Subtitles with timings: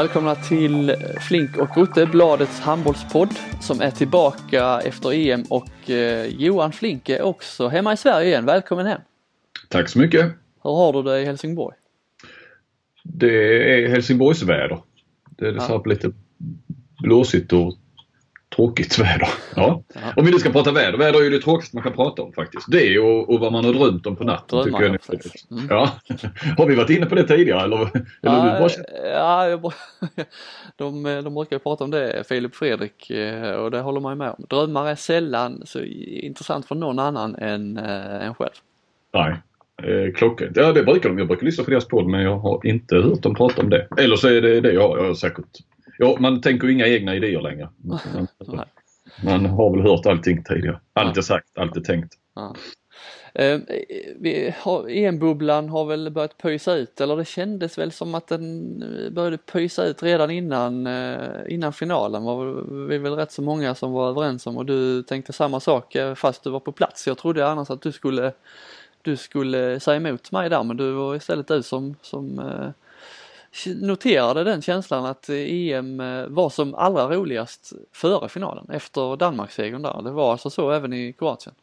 [0.00, 0.96] Välkomna till
[1.28, 7.22] Flink och Rutte, Bladets handbollspodd som är tillbaka efter EM och eh, Johan Flink är
[7.22, 8.46] också hemma i Sverige igen.
[8.46, 9.00] Välkommen hem!
[9.68, 10.24] Tack så mycket!
[10.62, 11.76] Hur har du det i Helsingborg?
[13.02, 14.78] Det är Helsingborgsväder.
[15.30, 15.82] Det är ja.
[15.86, 16.12] lite
[17.02, 17.74] blåsigt och
[18.56, 19.28] tråkigt väder.
[19.56, 19.82] Ja.
[19.94, 20.00] ja.
[20.16, 20.98] Om vi nu ska prata väder.
[20.98, 22.70] Väder är ju det tråkigaste man kan prata om faktiskt.
[22.70, 24.58] Det och, och vad man har drömt om på natten.
[24.58, 25.66] Drömmar, tycker jag mm.
[25.70, 25.90] ja.
[26.58, 27.76] Har vi varit inne på det tidigare eller?
[27.76, 28.70] eller ja, bara...
[29.14, 29.60] ja jag,
[30.76, 34.18] de, de brukar ju prata om det, Filip Fredrik, eh, och det håller man ju
[34.18, 34.44] med om.
[34.48, 38.50] Drömmar är sällan så intressant för någon annan än äh, en själv.
[39.14, 39.36] Nej,
[39.82, 40.56] eh, klockrent.
[40.56, 41.18] Ja det brukar de.
[41.18, 43.86] Jag brukar lyssna på deras podd men jag har inte hört dem prata om det.
[43.98, 44.98] Eller så är det det jag har.
[44.98, 45.58] Jag har säkert
[46.02, 47.68] Ja, man tänker ju inga egna idéer längre.
[47.76, 48.28] Man,
[49.24, 50.80] man har väl hört allting tidigare.
[50.92, 52.14] Allt är sagt, allt är tänkt.
[52.34, 52.54] Ja.
[54.88, 59.38] EM-bubblan har väl börjat pysa ut eller det kändes väl som att den eh, började
[59.38, 64.08] pysa ut redan innan, eh, innan finalen var vi väl rätt så många som var
[64.08, 67.06] överens om och du tänkte samma sak eh, fast du var på plats.
[67.06, 68.32] Jag trodde annars att du skulle,
[69.02, 72.40] du skulle säga emot mig där men du var istället du som, som
[73.80, 79.82] noterade den känslan att eh, EM eh, var som allra roligast före finalen efter Danmarkssegern
[79.82, 80.02] där.
[80.02, 81.54] Det var alltså så även i Kroatien.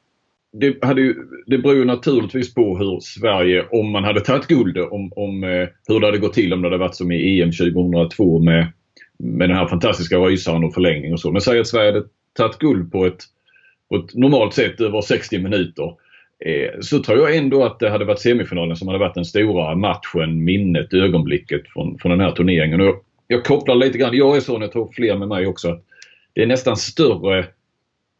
[0.52, 1.16] Det, hade ju,
[1.46, 5.68] det beror ju naturligtvis på hur Sverige, om man hade tagit guld, om, om eh,
[5.88, 8.68] hur det hade gått till om det hade varit som i EM 2002 med,
[9.20, 11.32] med den här fantastiska rysaren och förlängning och så.
[11.32, 13.24] Men säg att Sverige hade tagit guld på ett,
[13.90, 15.94] på ett normalt sätt över 60 minuter
[16.46, 19.76] Eh, så tror jag ändå att det hade varit semifinalen som hade varit den stora
[19.76, 22.82] matchen, minnet, ögonblicket från, från den här turneringen.
[22.82, 25.84] Och jag kopplar lite grann, jag är sån, jag tror fler med mig också, att
[26.34, 27.46] det är nästan större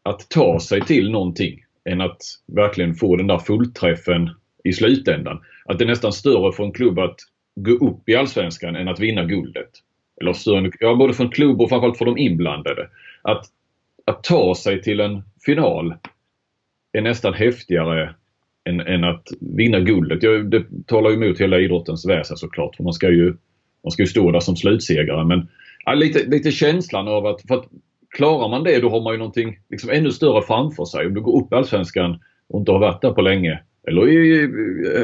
[0.02, 4.30] att ta sig till någonting än att verkligen få den där fullträffen
[4.64, 5.40] i slutändan.
[5.64, 7.16] Att det är nästan större för en klubb att
[7.56, 9.70] gå upp i Allsvenskan än att vinna guldet.
[10.20, 12.88] Eller större, ja, både för en klubb och framförallt för de inblandade.
[13.22, 13.44] Att,
[14.04, 15.94] att ta sig till en final
[16.92, 18.14] är nästan häftigare
[18.68, 20.22] än, än att vinna guldet.
[20.22, 22.76] Jag, det talar ju emot hela idrottens väsen såklart.
[22.76, 23.34] För man ska ju,
[23.84, 25.24] man ska ju stå där som slutsegrare.
[25.24, 25.48] Men
[25.84, 27.64] ja, lite, lite känslan av att, för att
[28.16, 31.06] klarar man det då har man ju någonting liksom ännu större framför sig.
[31.06, 33.60] Om du går upp i Allsvenskan och inte har varit där på länge.
[33.88, 34.40] Eller i,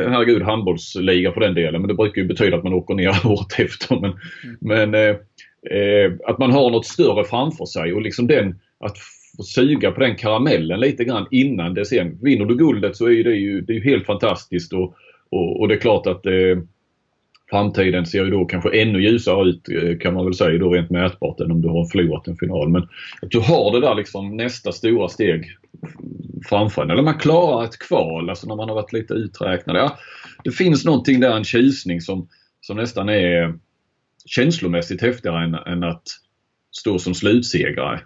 [0.08, 1.80] herregud, handbollsliga för den delen.
[1.80, 4.00] Men det brukar ju betyda att man åker ner året efter.
[4.00, 4.56] Men, mm.
[4.60, 5.16] men eh,
[5.78, 8.96] eh, att man har något större framför sig och liksom den, att
[9.38, 12.18] och suga på den karamellen lite grann innan det sen.
[12.22, 14.94] Vinner du guldet så är det ju, det är ju helt fantastiskt och,
[15.30, 16.58] och, och det är klart att eh,
[17.50, 20.90] framtiden ser ju då kanske ännu ljusare ut eh, kan man väl säga då rent
[20.90, 22.68] mätbart än om du har förlorat en final.
[22.68, 22.82] Men
[23.22, 25.56] att du har det där liksom nästa stora steg
[26.48, 26.90] framför en.
[26.90, 29.76] Eller man klarar ett kval, alltså när man har varit lite uträknad.
[29.76, 29.98] Ja,
[30.44, 32.28] det finns någonting där, en tjusning som,
[32.60, 33.54] som nästan är
[34.26, 36.02] känslomässigt häftigare än, än att
[36.72, 38.00] stå som slutsegrare.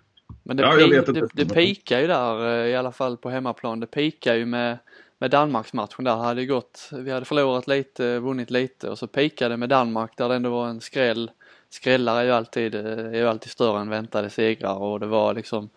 [0.49, 3.81] Men det, ja, det, det pikar ju där eh, i alla fall på hemmaplan.
[3.81, 4.79] Det pikar ju med,
[5.19, 6.17] med Danmarksmatchen där.
[6.17, 10.35] Hade gått, vi hade förlorat lite, vunnit lite och så pikade med Danmark där det
[10.35, 11.31] ändå var en skräll.
[11.71, 15.35] Skrällar är ju alltid, eh, är ju alltid större än väntade segrar och det var
[15.35, 15.71] liksom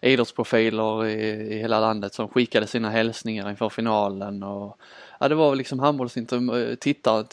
[0.00, 4.78] idrottsprofiler i, i hela landet som skickade sina hälsningar inför finalen och
[5.20, 6.58] ja, det var liksom handbollstittarna,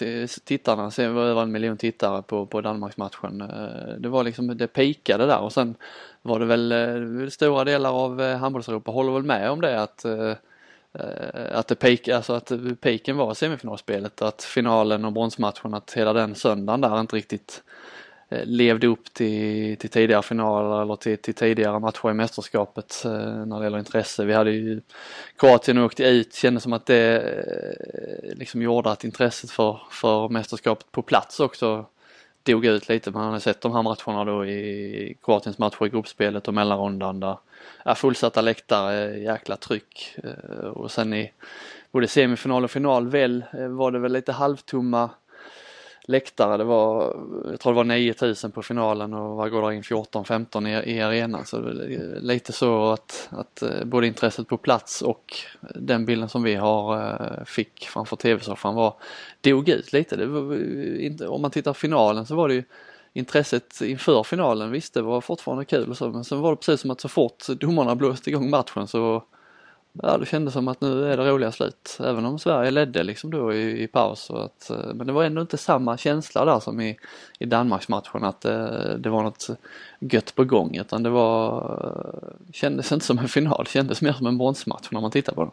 [0.01, 3.41] eh, tittarna, sen var det över en miljon tittare på, på Danmarksmatchen.
[3.41, 5.75] Eh, det var liksom, det pikade där och sen
[6.21, 10.05] var det väl eh, stora delar av eh, handbollseuropa håller väl med om det att
[11.51, 12.51] att det peak, alltså att
[12.81, 17.63] piken var semifinalspelet, att finalen och bronsmatchen, att hela den söndagen där inte riktigt
[18.29, 23.45] Eh, levde upp till, till tidigare finaler eller till, till tidigare matcher i mästerskapet eh,
[23.45, 24.25] när det gäller intresse.
[24.25, 24.81] Vi hade ju
[25.37, 30.91] Kroatien åkte ut, kändes som att det eh, liksom gjorde att intresset för, för mästerskapet
[30.91, 31.85] på plats också
[32.43, 33.11] dog ut lite.
[33.11, 37.37] Man har sett de här matcherna då i Kroatiens matcher i gruppspelet och mellanrundan där
[37.85, 40.15] är fullsatta läktare, jäkla tryck
[40.73, 41.31] och sen i
[41.91, 45.09] både semifinal och final väl var det väl lite halvtomma
[46.05, 46.57] läktare.
[46.57, 47.15] Det var,
[47.51, 51.01] jag tror det var 9000 på finalen och vad går det in 14-15 i, i
[51.01, 51.45] arenan.
[51.45, 55.35] Så eh, lite så att, att eh, både intresset på plats och
[55.75, 58.93] den bilden som vi har eh, fick framför tv-soffan var,
[59.41, 60.15] dog ut lite.
[60.15, 60.55] Det var,
[60.99, 62.63] inte, om man tittar finalen så var det ju
[63.13, 66.81] intresset inför finalen, visst det var fortfarande kul och så men sen var det precis
[66.81, 69.23] som att så fort domarna blåste igång matchen så
[70.01, 71.97] ja, det kändes som att nu är det roliga slut.
[71.99, 74.29] Även om Sverige ledde liksom då i, i paus.
[74.29, 76.97] Och att, eh, men det var ändå inte samma känsla där som i,
[77.39, 79.47] i Danmarksmatchen att det, det var något
[79.99, 84.27] gött på gång utan det var, eh, kändes inte som en final, kändes mer som
[84.27, 85.51] en bronsmatch när man tittar på det.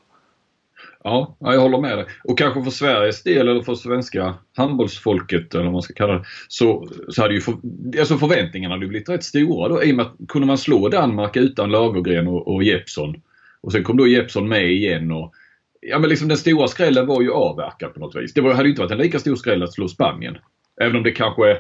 [1.05, 2.07] Ja, jag håller med dig.
[2.25, 6.25] Och kanske för Sveriges del eller för svenska handbollsfolket eller vad man ska kalla det.
[6.49, 7.55] Så, så hade ju för,
[7.99, 11.37] alltså förväntningarna hade blivit rätt stora då i och med att kunde man slå Danmark
[11.37, 13.23] utan Lagergren och, och Jeppsson.
[13.63, 15.35] Och sen kom då Jeppsson med igen och
[15.83, 18.35] Ja men liksom den stora skrällen var ju avverkad på något vis.
[18.35, 20.39] Det var, hade inte varit en lika stor skräll att slå Spanien.
[20.81, 21.59] Även om det kanske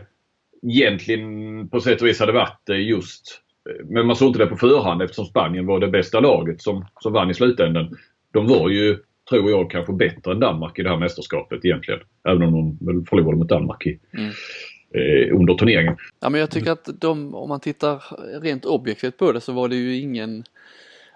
[0.62, 3.42] egentligen på sätt och vis hade varit just
[3.84, 7.12] men man såg inte det på förhand eftersom Spanien var det bästa laget som, som
[7.12, 7.96] vann i slutändan.
[8.32, 8.98] De var ju,
[9.30, 12.00] tror jag, kanske bättre än Danmark i det här mästerskapet egentligen.
[12.28, 14.30] Även om de förlorade mot Danmark i, mm.
[14.94, 15.96] eh, under turneringen.
[16.20, 18.02] Ja men jag tycker att de, om man tittar
[18.42, 20.44] rent objektivt på det så var det ju ingen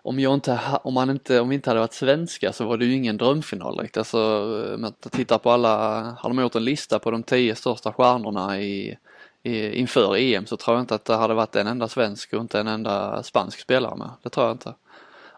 [0.05, 2.85] om, jag inte, om, man inte, om vi inte hade varit svenska så var det
[2.85, 3.97] ju ingen drömfinal direkt.
[3.97, 4.21] Alltså,
[4.75, 8.61] om man tittar på alla, har de gjort en lista på de tio största stjärnorna
[8.61, 8.99] i
[9.45, 12.61] inför EM så tror jag inte att det hade varit en enda svensk och inte
[12.61, 14.11] en enda spansk spelare med.
[14.23, 14.75] Det tror jag inte.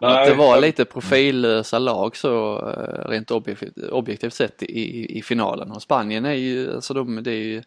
[0.00, 5.22] Nej, att det var lite profillösa lag så eh, rent objektivt, objektivt sett i, i
[5.22, 7.62] finalen och Spanien är ju, alltså de, det är ju,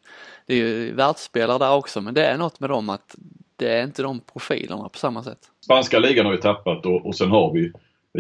[0.46, 3.16] det är ju världsspelare där också men det är något med dem att
[3.60, 5.40] det är inte de profilerna på samma sätt.
[5.66, 7.72] Spanska ligan har vi tappat och, och sen har vi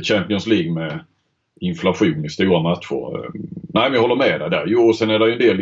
[0.03, 0.99] Champions League med
[1.59, 3.25] inflation i stora matcher.
[3.25, 3.31] Eh,
[3.73, 4.63] nej men jag håller med dig där.
[4.67, 5.57] Jo och sen är det ju en del,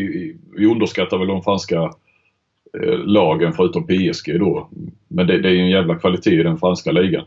[0.57, 1.91] vi underskattar väl de franska
[2.73, 4.69] Eh, lagen förutom PSG då.
[5.07, 7.25] Men det, det är en jävla kvalitet i den franska ligan.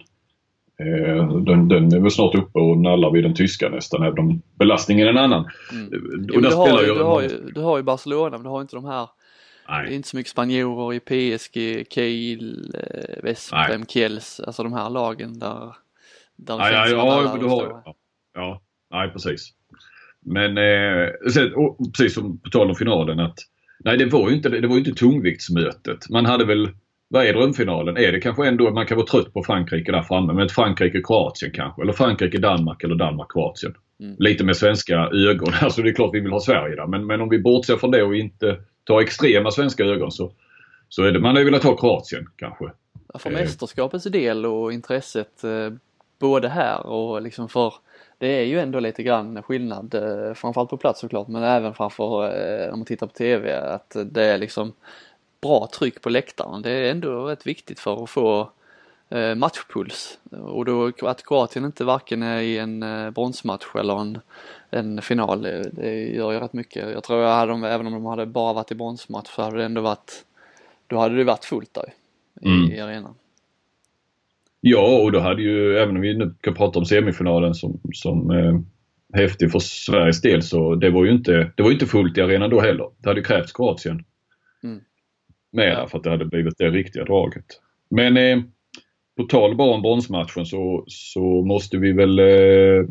[0.79, 4.43] Eh, den, den är väl snart uppe och nallar vid den tyska nästan även om
[4.59, 5.49] belastningen är en annan.
[5.73, 5.91] Mm.
[6.33, 8.77] Jo, du, har, ju, du, har ju, du har ju Barcelona men du har inte
[8.77, 9.09] de här
[9.71, 9.87] Nej.
[9.87, 14.91] Det är inte så mycket spanjorer i PSG, Kiel, eh, Vesprem, Kiels, alltså de här
[14.91, 15.77] lagen där,
[16.37, 17.95] där det ja, ja, ja, du har, ja,
[18.35, 19.53] ja, nej precis.
[20.21, 23.39] Men eh, sen, och, precis som på tal om finalen att
[23.85, 26.09] Nej, det var ju inte, det var inte tungviktsmötet.
[26.11, 26.69] Man hade väl,
[27.09, 27.97] vad är drömfinalen?
[27.97, 31.83] Är det kanske ändå, man kan vara trött på Frankrike där framme, men Frankrike-Kroatien kanske.
[31.83, 33.75] Eller Frankrike-Danmark eller Danmark-Kroatien.
[34.01, 34.17] Mm.
[34.19, 35.53] Lite med svenska ögon.
[35.61, 36.87] Alltså det är klart vi vill ha Sverige där.
[36.87, 40.33] Men, men om vi bortser från det och inte tar extrema svenska ögon så,
[40.89, 42.65] så är det, man hade velat ha Kroatien kanske.
[43.19, 45.71] För mästerskapets del och intresset eh,
[46.19, 47.75] både här och liksom för
[48.19, 52.25] det är ju ändå lite grann skillnad, eh, framförallt på plats såklart, men även framför
[52.25, 54.73] eh, om man tittar på TV, att det är liksom
[55.41, 56.63] bra tryck på läktaren.
[56.63, 58.49] Det är ändå rätt viktigt för att få eh,
[59.37, 60.19] matchpuls.
[60.31, 62.85] Och då att Kroatien inte varken är i en
[63.15, 64.19] bronsmatch eller en,
[64.71, 65.43] en final,
[65.73, 66.91] det gör ju rätt mycket.
[66.91, 69.65] Jag tror att de, även om de hade bara varit i bronsmatch så hade det
[69.65, 70.25] ändå varit,
[70.87, 71.93] då hade det varit fullt där
[72.41, 72.73] i, mm.
[72.73, 73.15] i arenan.
[74.61, 78.31] Ja, och då hade ju, även om vi nu kan prata om semifinalen som, som
[78.31, 78.61] eh,
[79.21, 82.51] häftig för Sveriges del, så det var ju inte, det var inte fullt i arenan
[82.51, 82.91] då heller.
[82.99, 84.05] Det hade krävts Kroatien
[84.63, 84.81] mm.
[85.53, 85.87] med ja.
[85.87, 87.47] för att det hade blivit det riktiga draget.
[87.91, 88.39] Men eh,
[89.21, 92.85] på tal bara om bronsmatchen så, så måste vi väl eh,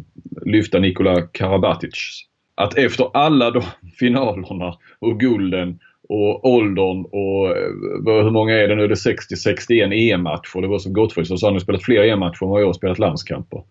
[0.45, 2.25] lyfta Nikola Karabatic.
[2.55, 3.61] Att efter alla de
[3.99, 5.79] finalerna och gulden
[6.09, 8.87] och åldern och eh, hur många är det nu?
[8.87, 10.61] Det är 60-61 EM-matcher.
[10.61, 12.73] Det var som för som sa, han har spelat fler EM-matcher än vad jag har
[12.73, 13.63] spelat landskamper.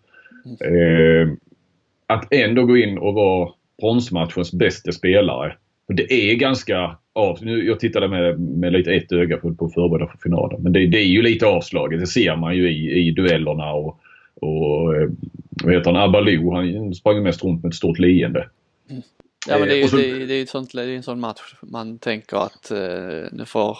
[0.61, 1.31] Mm.
[1.31, 1.33] Eh,
[2.07, 3.49] att ändå gå in och vara
[3.81, 5.55] bronsmatchens bästa spelare.
[5.87, 10.07] Det är ganska av, nu, Jag tittade med, med lite ett öga på, på förbereda
[10.11, 10.63] för finalen.
[10.63, 11.99] Men det, det, är ju lite avslaget.
[11.99, 13.99] Det ser man ju i, i duellerna och,
[14.35, 15.09] och eh,
[15.63, 16.51] vad heter han, Abalou.
[16.51, 18.49] Han sprang mest runt med ett stort leende.
[18.89, 19.01] Mm.
[19.47, 19.97] Ja men det är ju så...
[19.97, 23.45] det, det är ett sånt, det är en sån match man tänker att eh, nu,
[23.45, 23.77] får,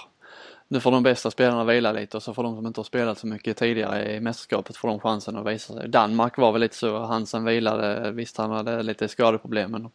[0.68, 3.18] nu får de bästa spelarna vila lite och så får de som inte har spelat
[3.18, 5.90] så mycket tidigare i mästerskapet får de chansen att visa sig.
[5.90, 9.90] Danmark var väl lite så, Hansen vilade, visst han hade lite skadeproblem men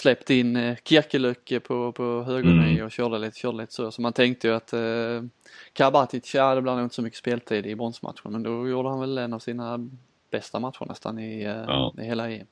[0.00, 2.84] släppte in eh, Kirkelöck på, på högerny mm.
[2.84, 3.90] och körde lite, körde lite så.
[3.90, 5.22] Så man tänkte ju att eh,
[5.72, 9.00] Karabatic, ja det blir nog inte så mycket speltid i bronsmatchen men då gjorde han
[9.00, 9.88] väl en av sina
[10.30, 11.94] bästa matcher nästan i, eh, ja.
[11.98, 12.46] i hela EM.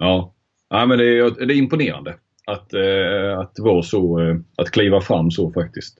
[0.00, 0.32] Ja,
[0.74, 5.00] Ja, men det, är, det är imponerande att, eh, att vara så, eh, att kliva
[5.00, 5.98] fram så faktiskt.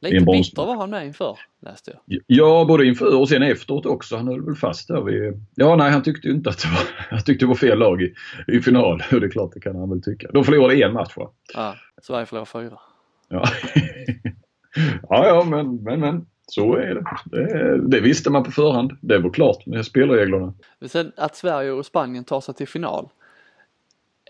[0.00, 2.20] Lite bitter var han med inför läste jag.
[2.26, 4.16] Ja, både inför och sen efteråt också.
[4.16, 5.46] Han höll väl fast där vid...
[5.54, 8.14] Ja, nej han tyckte inte att det var, han tyckte det var fel lag i,
[8.48, 8.98] i final.
[9.10, 10.28] Det är klart, det kan han väl tycka.
[10.32, 11.30] De förlorade en match va?
[11.54, 12.80] Ja, Sverige förlorade fyra.
[13.28, 13.44] Ja.
[15.08, 16.26] ja, ja, men, men, men.
[16.50, 17.04] Så är det.
[17.24, 17.88] det.
[17.88, 18.00] det.
[18.00, 18.92] visste man på förhand.
[19.00, 20.54] Det var klart med spelreglerna.
[20.86, 23.08] Sen att Sverige och Spanien tar sig till final.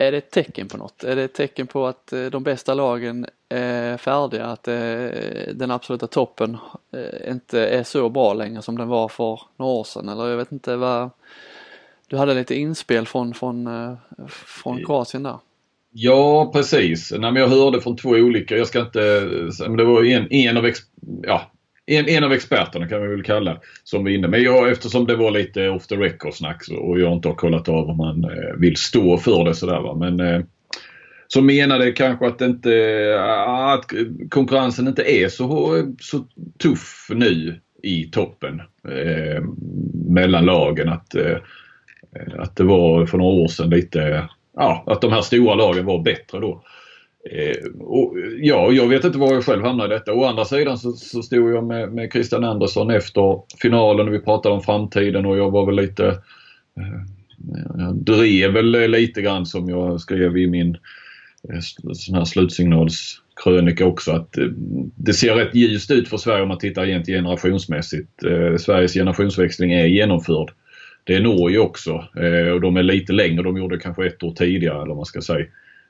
[0.01, 1.03] Är det ett tecken på något?
[1.03, 4.45] Är det ett tecken på att eh, de bästa lagen är färdiga?
[4.45, 4.75] Att eh,
[5.53, 6.57] den absoluta toppen
[6.91, 10.09] eh, inte är så bra längre som den var för några år sedan?
[10.09, 11.09] Eller jag vet inte vad...
[12.07, 13.69] Du hade lite inspel från, från,
[14.29, 15.37] från Kroatien där.
[15.91, 17.11] Ja precis.
[17.11, 19.19] Nej, men jag hörde från två olika, jag ska inte,
[19.77, 20.71] det var en, en av,
[21.23, 21.51] ja,
[21.97, 24.27] en, en av experterna kan vi väl kalla som var inne.
[24.27, 27.69] Men jag, eftersom det var lite off the record snack och jag inte har kollat
[27.69, 29.95] av om man eh, vill stå för det sådär va.
[29.95, 30.41] Men eh,
[31.27, 33.23] som menade kanske att, inte, eh,
[33.73, 33.85] att
[34.29, 36.25] konkurrensen inte är så, så
[36.63, 39.43] tuff nu i toppen eh,
[40.09, 40.89] mellan lagen.
[40.89, 41.37] Att, eh,
[42.37, 46.03] att det var för några år sedan lite, ja, att de här stora lagen var
[46.03, 46.63] bättre då.
[47.31, 50.13] Eh, och, ja, jag vet inte var jag själv hamnar i detta.
[50.13, 54.19] Å andra sidan så, så stod jag med, med Christian Andersson efter finalen och vi
[54.19, 56.05] pratade om framtiden och jag var väl lite
[56.77, 57.01] eh,
[57.77, 60.77] jag drev väl lite grann som jag skrev i min
[61.49, 61.59] eh,
[61.93, 64.45] sån här slutsignalskrönika också att eh,
[64.95, 68.23] det ser rätt ljust ut för Sverige om man tittar rent generationsmässigt.
[68.23, 70.51] Eh, Sveriges generationsväxling är genomförd.
[71.03, 73.43] Det är Norge också eh, och de är lite längre.
[73.43, 75.45] De gjorde kanske ett år tidigare eller vad man ska säga.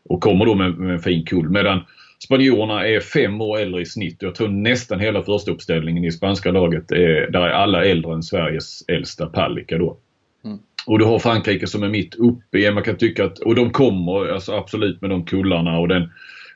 [0.09, 1.49] Och kommer då med, med en fin kull.
[1.49, 1.81] Medan
[2.23, 4.17] spanjorerna är fem år äldre i snitt.
[4.19, 8.23] Jag tror nästan hela första uppställningen i spanska laget är, där är alla äldre än
[8.23, 9.97] Sveriges äldsta Palicka då.
[10.45, 10.57] Mm.
[10.85, 12.71] Och du har Frankrike som är mitt uppe i.
[12.71, 16.09] Man kan tycka att, och de kommer alltså absolut med de kullarna och den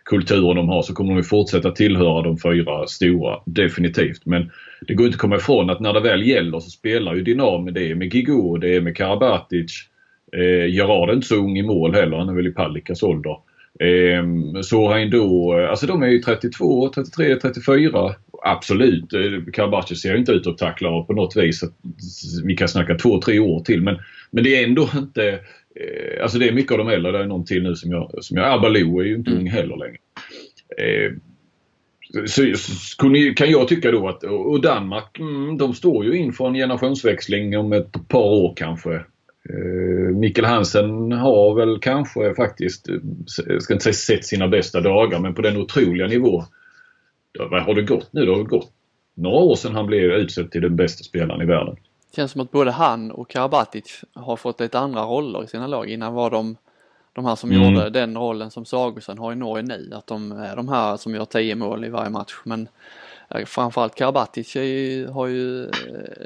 [0.06, 3.40] kulturen de har så kommer de fortsätta tillhöra de fyra stora.
[3.46, 4.26] Definitivt.
[4.26, 4.52] Men
[4.88, 7.72] det går inte att komma ifrån att när det väl gäller så spelar ju Dynamo
[7.72, 9.90] det är med Gigo, det är med Karabatic.
[10.34, 12.18] Eh, Gerard är inte så ung i mål heller.
[12.18, 13.38] Han är väl i Palikas ålder.
[13.80, 14.24] Eh,
[14.62, 18.16] Sohain då, alltså de är ju 32, 33, 34.
[18.46, 21.64] Absolut, eh, Karabatic ser inte ut att tackla på något vis.
[22.44, 23.98] Vi kan snacka två, tre år till men,
[24.32, 27.12] men det är ändå inte eh, Alltså det är mycket av de äldre.
[27.12, 28.24] Det är någon till nu som jag...
[28.24, 29.42] Som jag Abaloo är ju inte mm.
[29.42, 29.98] ung heller längre.
[30.78, 31.12] Eh,
[32.26, 32.98] så, så,
[33.36, 37.74] kan jag tycka då att, och Danmark, mm, de står ju inför en generationsväxling om
[37.74, 39.02] ett par år kanske.
[39.50, 42.88] Eh, Mikkel Hansen har väl kanske faktiskt,
[43.48, 46.44] jag ska inte säga sett sina bästa dagar, men på den otroliga nivå.
[47.40, 48.26] Vad har det gått nu?
[48.26, 48.72] Det har gått
[49.14, 51.76] några år sedan han blev utsedd till den bästa spelaren i världen.
[52.12, 55.68] Det känns som att både han och Karabatic har fått lite andra roller i sina
[55.68, 55.90] lag.
[55.90, 56.56] Innan var de
[57.14, 57.64] de här som mm.
[57.64, 59.92] gjorde den rollen som Sagosen har i Norge nu.
[59.94, 62.34] Att de är de här som gör 10 mål i varje match.
[62.44, 62.68] Men
[63.30, 64.56] eh, framförallt Karabatic
[65.10, 65.72] har ju eh,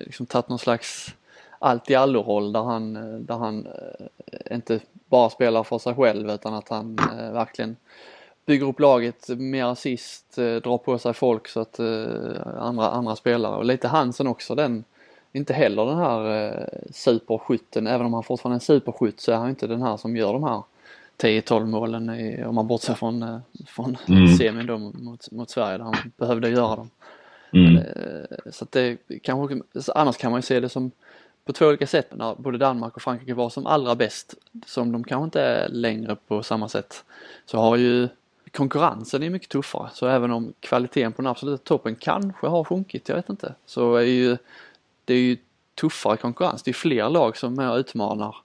[0.05, 1.15] liksom tagit någon slags
[1.59, 2.93] allt i allo-roll där han,
[3.25, 7.75] där han eh, inte bara spelar för sig själv utan att han eh, verkligen
[8.45, 11.79] bygger upp laget mer assist, eh, drar på sig folk så att
[12.59, 14.83] andra, andra spelare och lite Hansen också den,
[15.31, 19.49] inte heller den här superskytten, även om han fortfarande är en superskytt så är han
[19.49, 20.63] inte den här som gör de här
[21.17, 24.27] 10-12 målen i, om man bortser från, från mm.
[24.27, 26.89] semin då mot, mot Sverige där han behövde göra dem.
[27.53, 27.83] Mm.
[28.51, 29.61] Så att det kanske,
[29.95, 30.91] annars kan man ju se det som
[31.47, 34.33] på två olika sätt när både Danmark och Frankrike var som allra bäst,
[34.65, 37.03] som de kanske inte är längre på samma sätt,
[37.45, 38.07] så har ju
[38.51, 39.89] konkurrensen är mycket tuffare.
[39.93, 43.95] Så även om kvaliteten på den absoluta toppen kanske har sjunkit, jag vet inte, så
[43.95, 44.37] är ju
[45.05, 45.37] det är ju
[45.75, 46.63] tuffare konkurrens.
[46.63, 48.35] Det är fler lag som är utmanar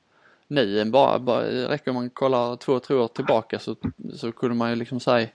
[0.49, 3.76] nu än bara, bara räcker om man kollar två, tre år tillbaka så,
[4.14, 5.28] så kunde man ju liksom säga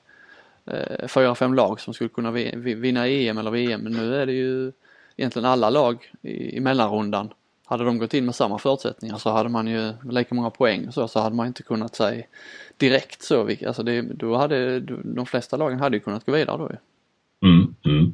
[0.65, 3.81] eh, fyra, fem lag som skulle kunna vinna EM eller VM.
[3.81, 4.71] Men nu är det ju
[5.17, 7.29] egentligen alla lag i, i mellanrundan
[7.67, 11.07] hade de gått in med samma förutsättningar så hade man ju lika många poäng så,
[11.07, 12.24] så hade man inte kunnat säga
[12.77, 13.50] direkt så.
[13.67, 14.79] Alltså det, då hade
[15.15, 16.77] de flesta lagen hade ju kunnat gå vidare då ju.
[17.50, 18.13] Mm, mm.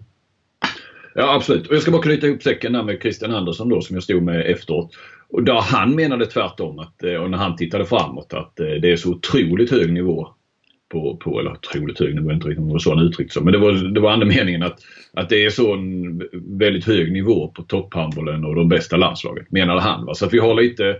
[1.15, 1.67] Ja absolut.
[1.67, 4.23] Och jag ska bara knyta ihop säcken där med Christian Andersson då som jag stod
[4.23, 4.91] med efteråt.
[5.29, 8.91] Och där han menade tvärtom att, eh, och när han tittade framåt att eh, det
[8.91, 10.27] är så otroligt hög nivå
[10.93, 13.41] på, på eller otroligt hög nivå, inte riktigt om det var så han uttryckte.
[13.41, 14.79] Men det var, det var andemeningen att,
[15.13, 16.21] att det är så en
[16.57, 20.05] väldigt hög nivå på topphandbollen och de bästa landslagen, menade han.
[20.05, 20.13] Va?
[20.13, 20.95] Så att vi har lite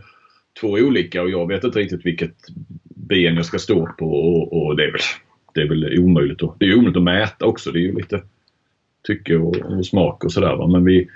[0.61, 2.35] två olika och jag vet inte riktigt vilket
[2.95, 5.01] ben jag ska stå på och, och det, är väl,
[5.53, 6.43] det är väl omöjligt.
[6.43, 7.71] Att, det är omöjligt att mäta också.
[7.71, 8.21] Det är ju lite
[9.07, 10.67] tycke och, och smak och sådär.
[10.67, 11.07] Men vi,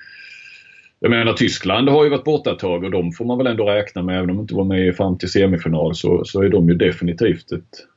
[0.99, 3.65] jag menar Tyskland har ju varit borta ett tag och de får man väl ändå
[3.65, 4.17] räkna med.
[4.17, 7.51] Även om de inte var med fram till semifinal så, så är de ju definitivt
[7.51, 7.87] ett,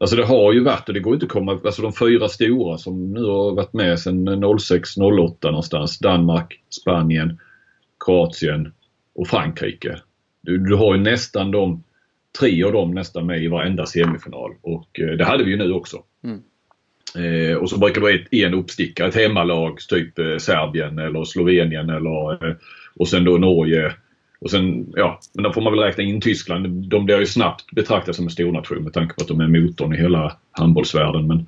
[0.00, 2.78] Alltså det har ju varit och det går inte att komma, alltså de fyra stora
[2.78, 5.98] som nu har varit med sedan 06-08 någonstans.
[5.98, 7.38] Danmark, Spanien,
[8.04, 8.72] Kroatien
[9.14, 10.00] och Frankrike.
[10.40, 11.84] Du, du har ju nästan de,
[12.40, 15.72] tre av dem nästan med i varenda semifinal och eh, det hade vi ju nu
[15.72, 16.02] också.
[16.24, 16.40] Mm.
[17.16, 21.24] Eh, och så brukar det vara ett, en uppstickare, ett hemmalag, typ eh, Serbien eller
[21.24, 22.54] Slovenien eller eh,
[22.94, 23.92] och sen då Norge,
[24.38, 26.90] och sen, ja, men då får man väl räkna in Tyskland.
[26.90, 29.94] De blir ju snabbt betraktade som en stornation med tanke på att de är motorn
[29.94, 31.26] i hela handbollsvärlden.
[31.26, 31.46] Men,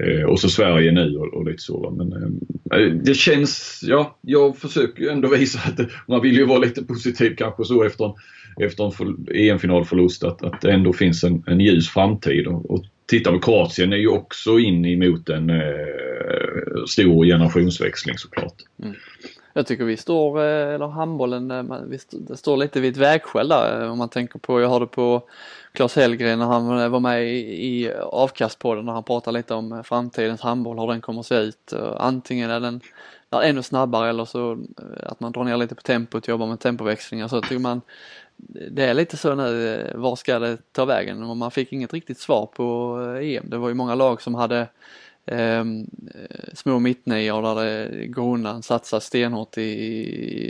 [0.00, 1.94] eh, och så Sverige nu och, och lite så.
[1.98, 6.58] Men eh, eh, det känns, ja, jag försöker ändå visa att man vill ju vara
[6.58, 8.12] lite positiv kanske så efter en,
[8.66, 12.46] efter en EM-finalförlust att, att det ändå finns en, en ljus framtid.
[12.46, 16.06] Och, och titta på Kroatien är ju också in emot en, eh,
[16.86, 18.54] stor generationsväxling såklart.
[18.82, 18.94] Mm.
[19.56, 23.48] Jag tycker vi står, eh, eller handbollen, eh, vi det står lite vid ett vägskäl
[23.48, 25.22] där eh, om man tänker på, jag hörde på
[25.72, 30.78] Claes Hellgren när han var med i avkastpodden när han pratade lite om framtidens handboll,
[30.78, 31.72] hur den kommer att se ut.
[31.96, 32.80] Antingen är den
[33.42, 34.58] ännu snabbare eller så
[35.02, 37.80] att man drar ner lite på tempot, jobbar med tempoväxlingar så tycker man
[38.70, 41.38] det är lite så nu, var ska det ta vägen?
[41.38, 43.50] Man fick inget riktigt svar på EM.
[43.50, 44.68] Det var ju många lag som hade
[45.26, 49.62] Ehm, eh, små mittnior där det går undan, satsar stenhårt i,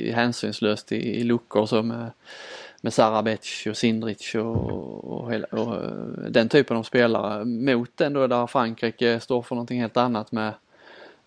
[0.08, 2.10] i hänsynslöst i, i luckor som med,
[2.80, 5.90] med Sarabec och Sindrich och, och, hela, och, eh,
[6.28, 7.44] den typen av spelare.
[7.44, 10.52] Mot den då där Frankrike står för någonting helt annat med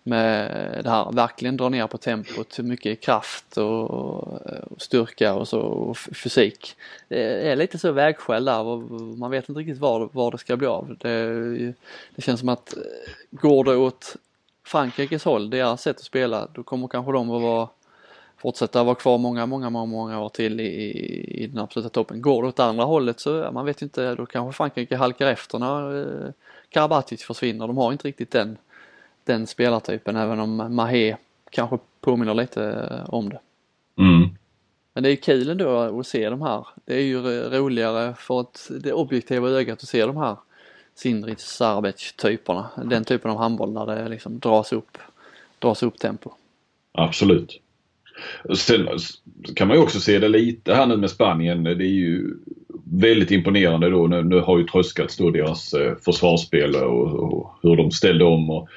[0.02, 0.50] med
[0.84, 5.98] det här, verkligen dra ner på tempot, mycket kraft och, och styrka och, så, och
[5.98, 6.76] fysik.
[7.08, 10.56] Det är lite så vägskäl där och man vet inte riktigt var, var det ska
[10.56, 10.96] bli av.
[11.00, 11.74] Det,
[12.14, 12.82] det känns som att eh,
[13.30, 14.16] går det åt
[14.64, 17.68] Frankrikes håll, deras sätt att spela, då kommer kanske de att vara
[18.36, 20.90] fortsätta vara kvar många, många, många, många år till i,
[21.42, 22.22] i den absoluta toppen.
[22.22, 26.00] Går det åt andra hållet så, man vet inte, då kanske Frankrike halkar efter när
[26.00, 26.32] eh,
[26.68, 27.66] Karabatic försvinner.
[27.66, 28.56] De har inte riktigt den
[29.24, 31.16] den spelartypen även om Mahé
[31.50, 33.40] kanske påminner lite eh, om det.
[33.98, 34.28] Mm.
[34.94, 36.66] Men det är kul ändå att se de här.
[36.84, 40.36] Det är ju roligare för att det objektiva ögat att se de här
[40.94, 42.70] Sindrich, Sarbec typerna.
[42.84, 44.98] Den typen av handboll där det liksom dras upp,
[45.58, 46.30] dras upp tempo.
[46.92, 47.60] Absolut.
[48.56, 48.88] Sen
[49.56, 51.64] kan man ju också se det lite här nu med Spanien.
[51.64, 52.36] Det är ju
[52.84, 54.06] väldigt imponerande då.
[54.06, 58.50] Nu, nu har ju tröskats då deras eh, försvarsspel och, och, hur de ställde om.
[58.50, 58.68] Och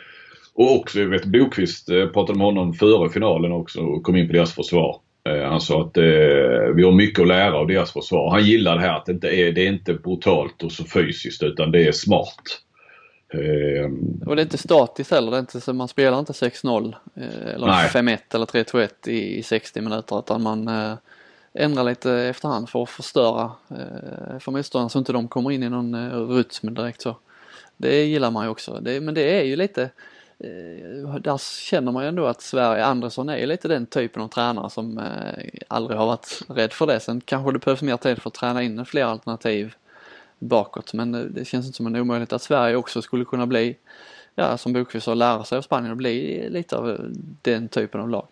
[0.56, 4.28] och också, jag vet Bokvist eh, pratade med honom före finalen också och kom in
[4.28, 5.00] på deras försvar.
[5.30, 6.04] Eh, han sa att eh,
[6.76, 8.32] vi har mycket att lära av deras försvar.
[8.32, 11.44] Han gillar det här att det inte är, det är inte brutalt och så fysiskt
[11.44, 12.60] utan det är smart.
[14.26, 15.32] Och det är inte statiskt heller.
[15.32, 16.96] Det är inte så, man spelar inte 6-0
[17.56, 20.70] eller 5-1 eller 3-2-1 i, i 60 minuter utan man
[21.54, 23.52] ändrar lite efterhand för att förstöra
[24.40, 27.16] för motståndarna så inte de kommer in i någon rytm direkt så.
[27.78, 28.80] Det gillar man ju också.
[28.82, 29.90] Det, men det är ju lite Eh,
[30.44, 34.70] Eh, där känner man ju ändå att Sverige, Andersson är lite den typen av tränare
[34.70, 37.00] som eh, aldrig har varit rädd för det.
[37.00, 39.74] Sen kanske det behövs mer tid för att träna in fler alternativ
[40.40, 43.78] bakåt men eh, det känns inte som en omöjlighet att Sverige också skulle kunna bli,
[44.36, 46.98] ja som Bokvist sa, lära sig av Spanien och bli lite av eh,
[47.42, 48.28] den typen av lag.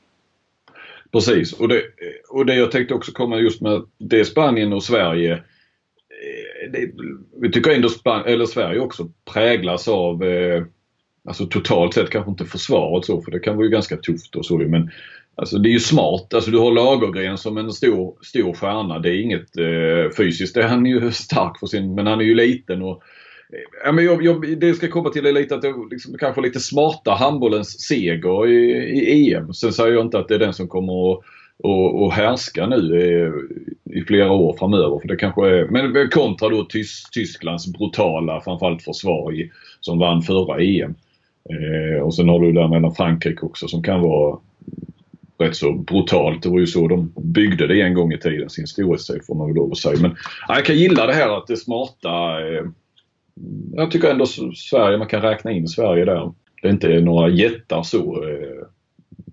[1.12, 1.84] Precis och det,
[2.30, 5.44] och det jag tänkte också komma just med det Spanien och Sverige
[6.72, 6.92] det,
[7.42, 10.64] vi tycker ändå Span eller Sverige också präglas av eh,
[11.28, 14.46] Alltså totalt sett kanske inte försvaret så för det kan vara ju ganska tufft och
[14.46, 14.92] så men
[15.36, 16.34] Alltså det är ju smart.
[16.34, 19.00] Alltså du har Lagergren som en stor, stor stjärna.
[19.00, 20.56] Det är inget eh, fysiskt.
[20.56, 23.04] Det är han ju stark för sin, men han är ju liten och
[23.54, 26.42] eh, Ja, men jag, jag, det ska komma till är lite att det liksom, kanske
[26.42, 29.54] lite smarta handbollens seger i, i EM.
[29.54, 31.24] Sen säger jag inte att det är den som kommer att
[31.64, 35.00] och, och härska nu i, i, flera år framöver.
[35.00, 36.68] För det kanske är, men kontra då
[37.12, 40.96] Tysklands brutala framförallt försvar i, som vann förra EM.
[41.50, 44.40] Eh, och sen har du där mellan Frankrike också som kan vara
[45.38, 46.44] rätt så brutalt.
[46.44, 49.48] Det var ju så de byggde det en gång i tiden, sin storhetstid får man
[49.48, 50.02] väl lov att säga.
[50.02, 50.16] Men
[50.48, 52.48] ja, jag kan gilla det här att det smarta.
[52.48, 52.64] Eh,
[53.74, 54.26] jag tycker ändå
[54.56, 56.32] Sverige, man kan räkna in Sverige där.
[56.62, 58.66] Det är inte några jättar så eh,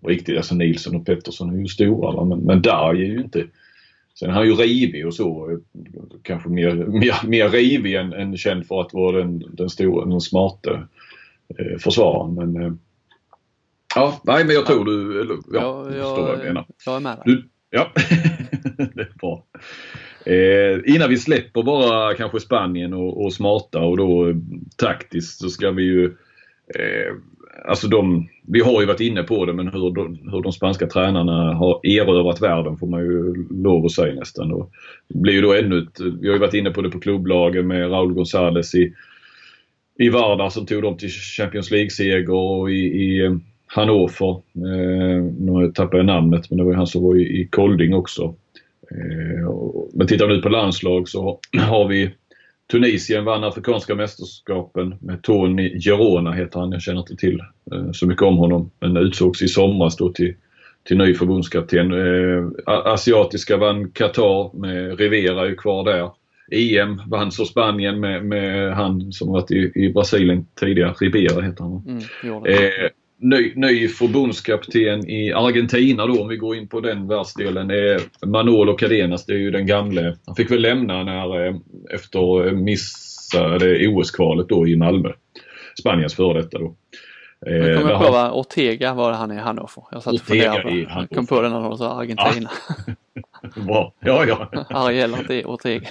[0.09, 0.37] riktigt.
[0.37, 3.45] Alltså Nilsson och Pettersson är ju stora men, men Darj är ju inte
[4.19, 5.51] Sen är han ju rivig och så.
[5.51, 5.59] Eh,
[6.23, 10.21] kanske mer, mer, mer rivig än, än känd för att vara den, den stora, den
[10.21, 10.83] smarte
[11.59, 12.35] eh, försvararen.
[12.35, 12.73] Men, eh,
[13.95, 16.67] ja, nej men jag tror du, eller, ja, ja, jag, förstår vad jag menar.
[16.87, 17.23] Jag är med dig.
[17.25, 17.93] Du, ja,
[18.95, 19.45] det är bra.
[20.27, 24.37] Eh, innan vi släpper bara kanske Spanien och, och smarta och då eh,
[24.77, 26.05] taktiskt så ska vi ju
[26.75, 27.15] eh,
[27.65, 30.87] Alltså de, vi har ju varit inne på det men hur de, hur de spanska
[30.87, 34.53] tränarna har erövrat världen får man ju lov att säga nästan.
[34.53, 34.71] Och
[35.09, 37.67] det blir ju då ännu ett, vi har ju varit inne på det på klubblagen
[37.67, 38.95] med Raúl González i
[39.99, 44.31] i vardag som tog dem till Champions League-seger och i, i eh, Hannover.
[44.55, 48.35] Eh, nu tappar jag namnet men det var han som var i, i Kolding också.
[48.91, 52.11] Eh, och, men tittar vi nu på landslag så har vi
[52.71, 56.73] Tunisien vann Afrikanska mästerskapen med Tony Gerona heter han.
[56.73, 57.41] Jag känner inte till
[57.73, 58.71] eh, så mycket om honom.
[58.81, 60.35] Men utsågs i somras då till,
[60.85, 61.93] till ny förbundskapten.
[61.93, 66.11] Eh, Asiatiska vann Qatar med Rivera är kvar där.
[66.51, 71.65] EM vann så Spanien med, med han som varit i, i Brasilien tidigare, Ribera heter
[71.65, 71.83] han.
[72.23, 77.71] Mm, eh, ny, ny förbundskapten i Argentina då om vi går in på den världsdelen
[77.71, 79.27] är Manolo Cadenas.
[79.27, 80.17] Det är ju den gamle.
[80.27, 81.55] Han fick väl lämna när, eh,
[81.95, 85.13] efter missade OS-kvalet då i Malmö.
[85.81, 86.75] Spaniens före detta då.
[87.45, 89.85] Kommer jag på vad Ortega var han i Hannover.
[89.91, 92.51] Jag satt och funderade på Jag kom på det när du sa Argentina.
[92.87, 92.95] Ja.
[93.67, 94.65] Bra, ja ja.
[94.71, 95.89] Ariel Ortega.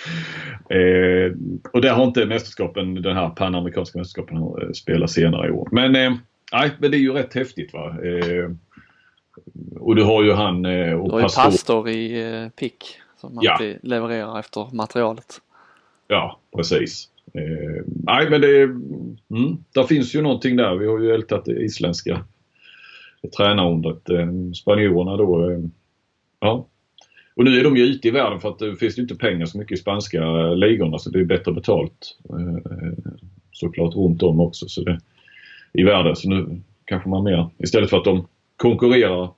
[0.70, 1.32] eh,
[1.72, 5.68] och där har inte mästerskapen, den här panamerikanska mästerskapen eh, spelat senare i år.
[5.72, 6.12] Men, eh,
[6.52, 7.88] nej, men det är ju rätt häftigt va.
[7.88, 8.50] Eh,
[9.80, 12.84] och du har ju han eh, och Du har ju pastor, pastor i eh, pick
[13.16, 13.52] som ja.
[13.52, 15.40] alltid levererar efter materialet.
[16.08, 17.08] Ja, precis.
[17.34, 20.74] Eh, nej men det, mm, där finns ju någonting där.
[20.74, 22.24] Vi har ju ältat det isländska
[23.36, 24.10] tränarundret.
[24.10, 25.50] Eh, spanjorerna då.
[25.50, 25.58] Eh,
[26.40, 26.66] ja.
[27.34, 29.46] Och nu är de ju ute i världen för att det finns ju inte pengar
[29.46, 32.18] så mycket i spanska ligorna så det är bättre betalt.
[32.28, 32.92] Eh,
[33.52, 35.00] såklart runt om också så det,
[35.72, 36.16] i världen.
[36.16, 39.30] Så nu kanske man mer, istället för att de konkurrerar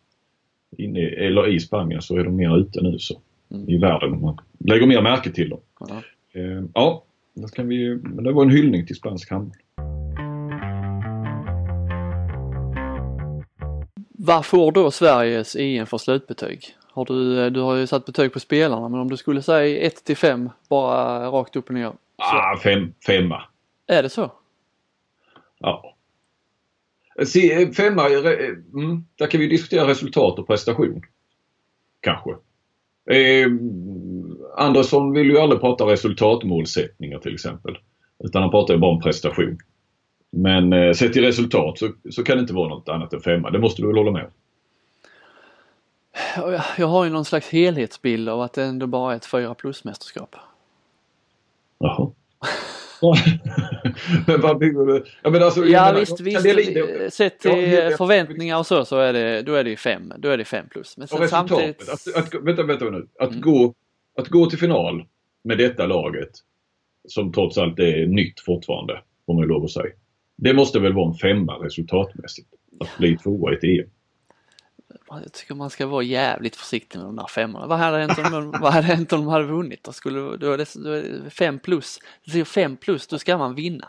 [0.79, 3.71] inne, eller i Spanien så är de mer ute nu så mm.
[3.71, 4.21] i världen.
[4.21, 5.61] Man lägger mer märke till dem.
[5.81, 6.03] Ja.
[6.33, 7.05] Eh, ja,
[7.35, 9.59] det, kan vi, det var en hyllning till spansk handboll.
[14.19, 16.75] Vad får då Sveriges EM för slutbetyg?
[16.95, 20.05] Har du, du har ju satt betyg på spelarna men om du skulle säga 1
[20.05, 21.89] till 5 bara rakt upp och ner?
[21.89, 21.97] Så...
[22.17, 23.43] Ah, fem, femma.
[23.87, 24.33] Är det så?
[25.59, 25.97] Ja.
[27.27, 31.03] Se, femma, mm, där kan vi diskutera resultat och prestation.
[32.01, 32.31] Kanske.
[33.11, 33.47] Eh,
[34.57, 37.79] Andersson vill ju aldrig prata resultatmålsättningar till exempel.
[38.25, 39.59] Utan han pratar ju bara om prestation.
[40.31, 43.51] Men eh, sett till resultat så, så kan det inte vara något annat än femma.
[43.51, 44.31] Det måste du väl hålla med om?
[46.79, 49.85] Jag har ju någon slags helhetsbild av att det ändå bara är ett fyra plus
[49.85, 50.37] mästerskap.
[51.79, 52.13] Jaha.
[54.27, 55.05] men vad bygger du?
[55.23, 56.43] Ja, men alltså, ja menar, visst, visst.
[56.43, 60.39] Det, sett till ja, förväntningar och så, så är det, då är det då är
[60.39, 60.97] det fem plus.
[60.97, 61.89] Men sen samtidigt...
[61.89, 63.09] Att, att, vänta, vänta nu.
[63.19, 63.41] Att, mm.
[63.41, 63.75] gå,
[64.19, 65.05] att gå till final
[65.45, 66.31] med detta laget,
[67.09, 69.93] som trots allt är nytt fortfarande, får man ju lov att säga.
[70.37, 72.49] Det måste väl vara en femma resultatmässigt,
[72.81, 73.91] att bli tvåa i ett EM.
[75.09, 77.67] Jag tycker man ska vara jävligt försiktig med de där femmorna.
[77.67, 79.85] Vad hade hänt om de, vad hade, hänt om de hade vunnit?
[79.85, 81.99] Då, skulle, då, är det, då är det fem plus.
[82.47, 83.89] Fem plus, då ska man vinna.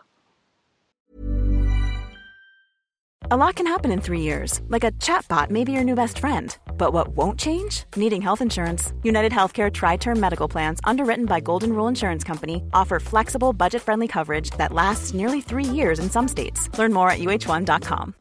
[3.32, 6.20] A lot can happen in three years, like a chatbot may be your new best
[6.20, 6.56] friend.
[6.78, 7.86] But what won't change?
[7.96, 8.94] Needing health insurance.
[9.02, 13.82] United Healthcare Tri Term Medical Plans, underwritten by Golden Rule Insurance Company, offer flexible, budget
[13.82, 16.70] friendly coverage that lasts nearly three years in some states.
[16.78, 18.14] Learn more at uh1.com.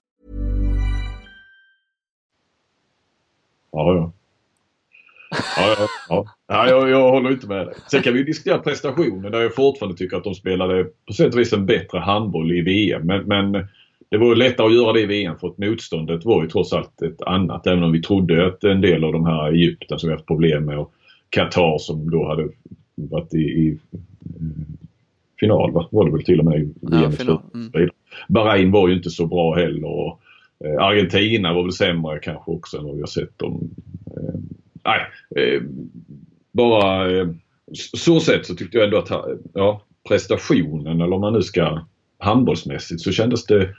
[3.74, 4.12] Ja, ja.
[5.56, 6.24] Ja, ja, ja.
[6.48, 7.74] ja jag, jag håller inte med dig.
[7.90, 11.40] Sen kan vi diskutera prestationen där jag fortfarande tycker att de spelade på sätt och
[11.40, 13.06] vis en bättre handboll i VM.
[13.06, 13.52] Men, men
[14.08, 16.72] det var ju lättare att göra det i VM för att motståndet var ju trots
[16.72, 17.66] allt ett annat.
[17.66, 20.64] Även om vi trodde att en del av de här Egypten som vi haft problem
[20.64, 20.92] med och
[21.30, 22.48] Qatar som då hade
[22.94, 23.78] varit i, i
[25.40, 25.88] final va?
[25.90, 27.12] var det väl till och med i VM.
[27.26, 27.90] Ja, mm.
[28.28, 29.88] Bahrain var ju inte så bra heller.
[29.88, 30.23] Och, Eh,
[30.80, 33.70] Argentina var väl sämre kanske också än vad vi har sett dem.
[34.16, 34.34] Eh,
[34.84, 35.00] nej,
[35.36, 35.62] eh,
[36.52, 37.06] bara
[37.72, 39.10] så sett så tyckte jag ändå att
[39.54, 41.84] ja, prestationen eller om man nu ska
[42.18, 43.74] handbollsmässigt så kändes det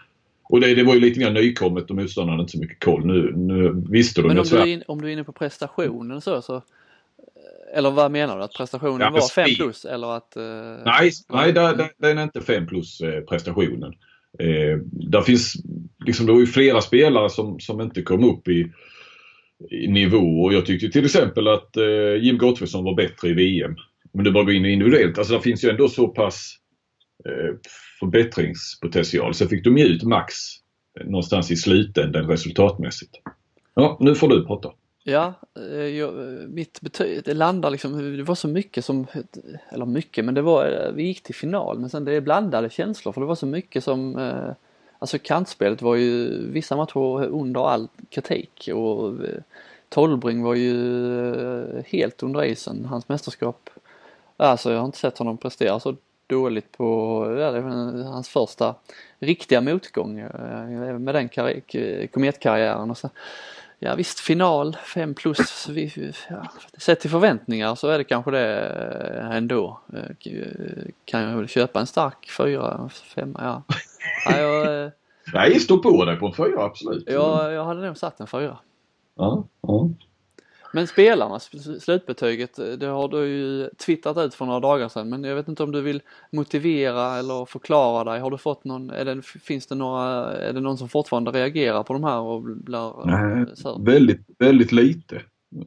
[0.50, 3.06] och det, det var ju lite grann nykommet och motståndarna hade inte så mycket koll.
[3.06, 6.22] Nu, nu visste de Men om, du är in, om du är inne på prestationen
[6.22, 6.62] så, så
[7.74, 8.44] eller vad menar du?
[8.44, 10.34] Att prestationen ja, var 5 plus eller att?
[10.38, 10.44] Uh,
[10.86, 11.54] nej, nej
[11.98, 13.94] den är inte 5 plus eh, prestationen.
[14.40, 15.54] Eh, där finns,
[16.06, 18.72] liksom, det var ju flera spelare som, som inte kom upp i,
[19.72, 23.76] i nivå och jag tyckte till exempel att eh, Jim Gottfridsson var bättre i VM.
[24.14, 25.18] Om du bara går in individuellt.
[25.18, 26.56] Alltså det finns ju ändå så pass
[27.26, 27.56] eh,
[28.00, 29.34] förbättringspotential.
[29.34, 30.34] Så fick de ju ut max
[31.00, 33.12] eh, någonstans i slutändan resultatmässigt.
[33.76, 34.72] Ja, nu får du prata.
[35.08, 35.34] Ja,
[35.72, 39.08] eh, jag, eh, mitt betyg, det landar liksom, det var så mycket som,
[39.70, 43.14] eller mycket, men det var, vi gick till final men sen det är blandade känslor
[43.14, 44.52] för det var så mycket som, eh,
[45.06, 49.42] alltså kantspelet var ju vissa matcher under all kritik och eh,
[49.90, 50.74] Tolbring var ju
[51.78, 53.70] eh, helt under isen, hans mästerskap.
[54.38, 55.96] Alltså jag har inte sett honom prestera så
[56.28, 56.86] dåligt på
[57.40, 57.62] ja, det
[58.04, 58.76] hans första
[59.20, 61.30] riktiga motgång eh, med den
[62.14, 62.92] kometkarriären.
[62.92, 63.10] Och så,
[63.80, 65.68] Ja visst final 5 plus.
[66.30, 68.68] Ja, sett till förväntningar så är det kanske det
[69.20, 69.80] eh, ändå.
[69.94, 70.32] Eh,
[71.06, 73.64] kan jag väl köpa en stark 4, 5 ja.
[74.26, 74.92] ja jag, eh,
[75.34, 77.04] Nej, stå på dig på en 4 absolut.
[77.08, 78.58] Ja, jag hade nog satt en 4.
[79.16, 79.90] Ja, ja.
[80.76, 81.50] Men spelarnas
[81.84, 85.64] slutbetyget, det har du ju twittrat ut för några dagar sedan men jag vet inte
[85.64, 88.20] om du vill motivera eller förklara dig.
[88.20, 91.84] Har du fått någon, är det, finns det några, är det någon som fortfarande reagerar
[91.84, 93.46] på de här och blir Nej,
[93.86, 95.22] väldigt, väldigt lite.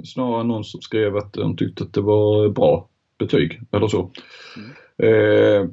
[0.04, 4.10] Snarare någon som skrev att de tyckte att det var bra betyg eller så.
[4.56, 4.70] Mm.
[5.02, 5.70] Eh,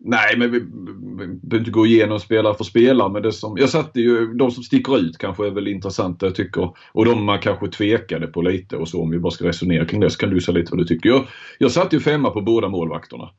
[0.00, 4.00] nej men vi, behöver inte gå igenom spelare för spelare men det som, jag satte
[4.00, 6.70] ju, de som sticker ut kanske är väl intressanta jag tycker.
[6.92, 10.00] Och de man kanske tvekade på lite och så om vi bara ska resonera kring
[10.00, 11.08] det så kan du säga lite vad du tycker.
[11.08, 11.26] Jag,
[11.58, 13.30] jag satte ju femma på båda målvakterna.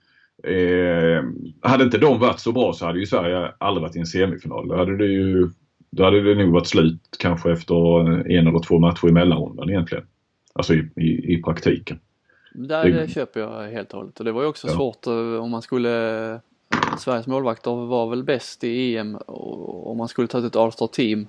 [0.43, 1.23] Eh,
[1.61, 4.67] hade inte de varit så bra så hade ju Sverige aldrig varit i en semifinal.
[4.67, 5.49] Då hade det ju
[5.91, 7.99] då hade det nog varit slut kanske efter
[8.31, 10.03] en eller två matcher i mellanrundan egentligen.
[10.53, 11.99] Alltså i, i, i praktiken.
[12.53, 14.73] Där det, köper jag helt och hållet och det var ju också ja.
[14.73, 15.89] svårt eh, om man skulle
[16.99, 21.27] Sveriges målvakter var väl bäst i EM och om man skulle ta ett All-Star team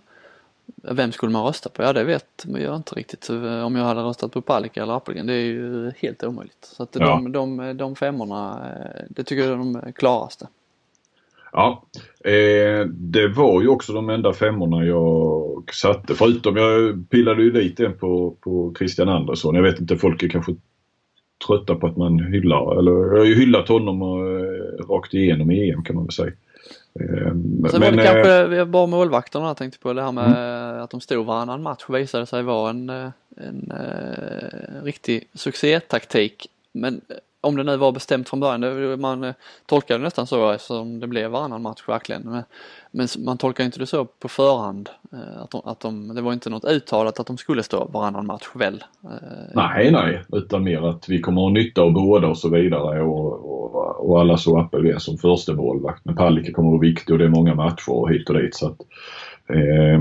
[0.82, 1.82] vem skulle man rösta på?
[1.82, 3.30] Ja det vet jag inte riktigt
[3.64, 5.26] om jag hade röstat på Palicka eller Appelgren.
[5.26, 6.64] Det är ju helt omöjligt.
[6.76, 7.06] Så att ja.
[7.06, 8.68] de, de, de femmorna,
[9.08, 10.48] det tycker jag är de klaraste.
[11.52, 11.82] Ja,
[12.24, 16.14] eh, det var ju också de enda femmorna jag satte.
[16.14, 19.54] Förutom jag pillade ju dit en på, på Christian Andersson.
[19.54, 20.54] Jag vet inte, folk är kanske
[21.46, 25.50] trötta på att man hyllar, eller jag har ju hyllat honom och, eh, rakt igenom
[25.50, 26.32] i EM kan man väl säga.
[27.00, 30.26] Eh, Sen men, var det kanske eh, bara målvakterna jag tänkte på det här med
[30.26, 30.82] mm.
[30.82, 33.72] att de stod varannan match visade sig vara en, en, en,
[34.76, 36.46] en riktig succétaktik.
[36.72, 37.00] Men
[37.42, 39.34] om det nu var bestämt från början, man eh,
[39.66, 42.22] tolkade det nästan så eftersom det blev varannan match verkligen.
[42.22, 42.42] Men,
[42.90, 44.90] men man tolkar inte det så på förhand.
[45.12, 48.26] Eh, att, de, att de, det var inte något uttalat att de skulle stå varannan
[48.26, 48.84] match väl?
[49.04, 49.10] Eh.
[49.54, 53.02] Nej, nej, utan mer att vi kommer att ha nytta av båda och så vidare
[53.02, 56.04] och, och, och alla så Appelgren som första målvakt.
[56.04, 58.54] Men Palicka kommer att vara viktig och det är många matcher och hit och dit.
[58.54, 58.80] Så att,
[59.48, 60.00] eh,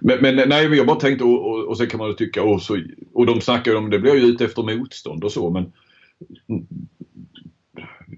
[0.00, 2.62] men, men, nej, jag bara tänkte och, och, och sen kan man ju tycka och,
[2.62, 2.78] så,
[3.14, 5.72] och de snackar ju om det blir ju ute efter motstånd och så men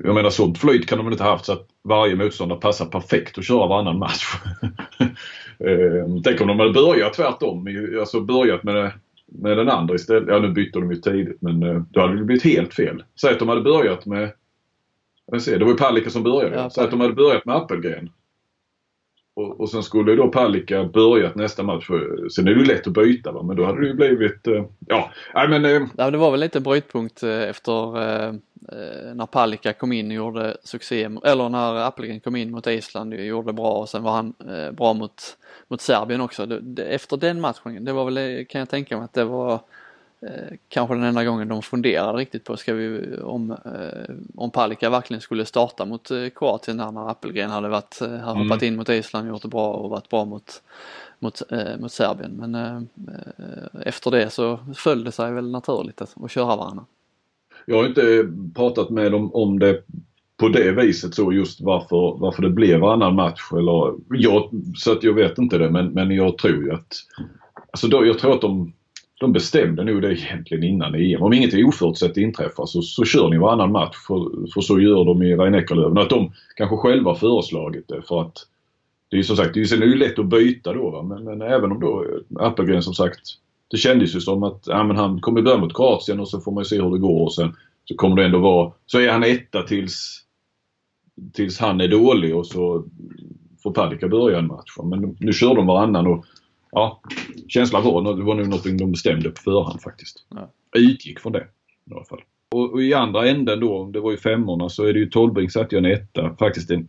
[0.05, 3.39] jag menar sånt flyt kan de väl inte haft så att varje motståndare passar perfekt
[3.39, 4.25] att köra varannan match.
[5.59, 7.69] Eh, tänk om de hade börjat tvärtom.
[8.01, 8.93] Alltså börjat med,
[9.27, 10.29] med den andra istället.
[10.29, 13.05] Ja nu bytte de ju tidigt men eh, då hade det blivit helt fel.
[13.21, 14.33] Säg att de hade börjat med
[15.27, 16.57] jag ser, det var ju Palicka som började.
[16.57, 18.11] Ja, Säg att de hade börjat med Appelgren.
[19.35, 21.87] Och, och sen skulle då Palicka börjat nästa match.
[22.35, 23.43] Sen är det ju lätt att byta va?
[23.43, 25.65] men då hade det ju blivit, eh, ja, nej men.
[25.65, 25.83] Eh.
[25.97, 28.41] ja, det var väl lite brytpunkt eh, efter efter
[29.15, 33.21] när Palicka kom in och gjorde succé, eller när Appelgren kom in mot Island och
[33.21, 34.35] gjorde bra och sen var han
[34.73, 35.37] bra mot,
[35.69, 36.47] mot Serbien också.
[36.47, 39.61] Det, det, efter den matchen, det var väl, kan jag tänka mig att det var
[40.27, 44.91] Eh, kanske den enda gången de funderade riktigt på ska vi, om, eh, om Palicka
[44.91, 48.43] verkligen skulle starta mot eh, Kroatien där när Appelgren hade varit, har mm.
[48.43, 50.63] hoppat in mot Island, gjort det bra och varit bra mot,
[51.19, 51.43] mot,
[51.79, 52.33] mot Serbien.
[52.33, 52.89] Men
[53.85, 56.85] efter det så föll det sig väl naturligt att, att köra varandra.
[57.67, 59.83] Jag har inte pratat med dem om det
[60.37, 63.53] på det viset så just varför, varför det blev varannan match.
[63.53, 66.95] Eller, jag, så att jag vet inte det men, men jag tror ju att
[67.73, 68.73] Alltså då, jag tror att de
[69.23, 71.23] de bestämde nog det egentligen innan EM.
[71.23, 75.23] Om inget oförutsett inträffar så, så kör ni varannan match för, för så gör de
[75.23, 78.47] i Rhein Att de kanske själva föreslagit det för att
[79.09, 81.03] det är ju som sagt, det är ju lätt att byta då va?
[81.03, 82.07] Men, men även om då
[82.41, 83.21] Appelgren som sagt
[83.71, 86.53] det kändes ju som att ja, men han kommer börja mot Kroatien och så får
[86.53, 89.23] man se hur det går och sen så kommer det ändå vara, så är han
[89.23, 90.23] etta tills,
[91.33, 92.85] tills han är dålig och så
[93.63, 94.77] får Palicka börja en match.
[94.85, 96.25] Men nu kör de varannan och
[96.73, 97.01] ja,
[97.49, 100.27] känslan var, det var nog något de bestämde på förhand faktiskt.
[100.29, 100.51] Ja.
[100.73, 101.47] Jag utgick från det
[101.91, 102.21] i alla fall.
[102.51, 105.51] Och, och, i andra änden då, det var ju femmorna, så är det ju Tolbring
[105.51, 106.37] satte jag en etta.
[106.39, 106.89] Faktiskt en,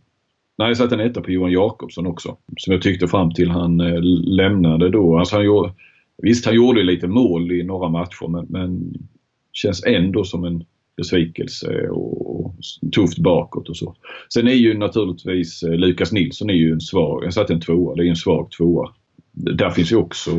[0.58, 2.36] nej jag satte en etta på Johan Jakobsson också.
[2.56, 5.18] Som jag tyckte fram till han eh, lämnade då.
[5.18, 5.72] Alltså han gjorde,
[6.22, 8.94] visst han gjorde lite mål i några matcher men, men
[9.52, 10.64] känns ändå som en
[10.96, 12.54] besvikelse och, och
[12.94, 13.96] tufft bakåt och så.
[14.34, 17.94] Sen är ju naturligtvis eh, Lukas Nilsson är ju en svag, jag satte en tvåa,
[17.94, 18.90] det är en svag tvåa
[19.34, 20.30] där finns ju också...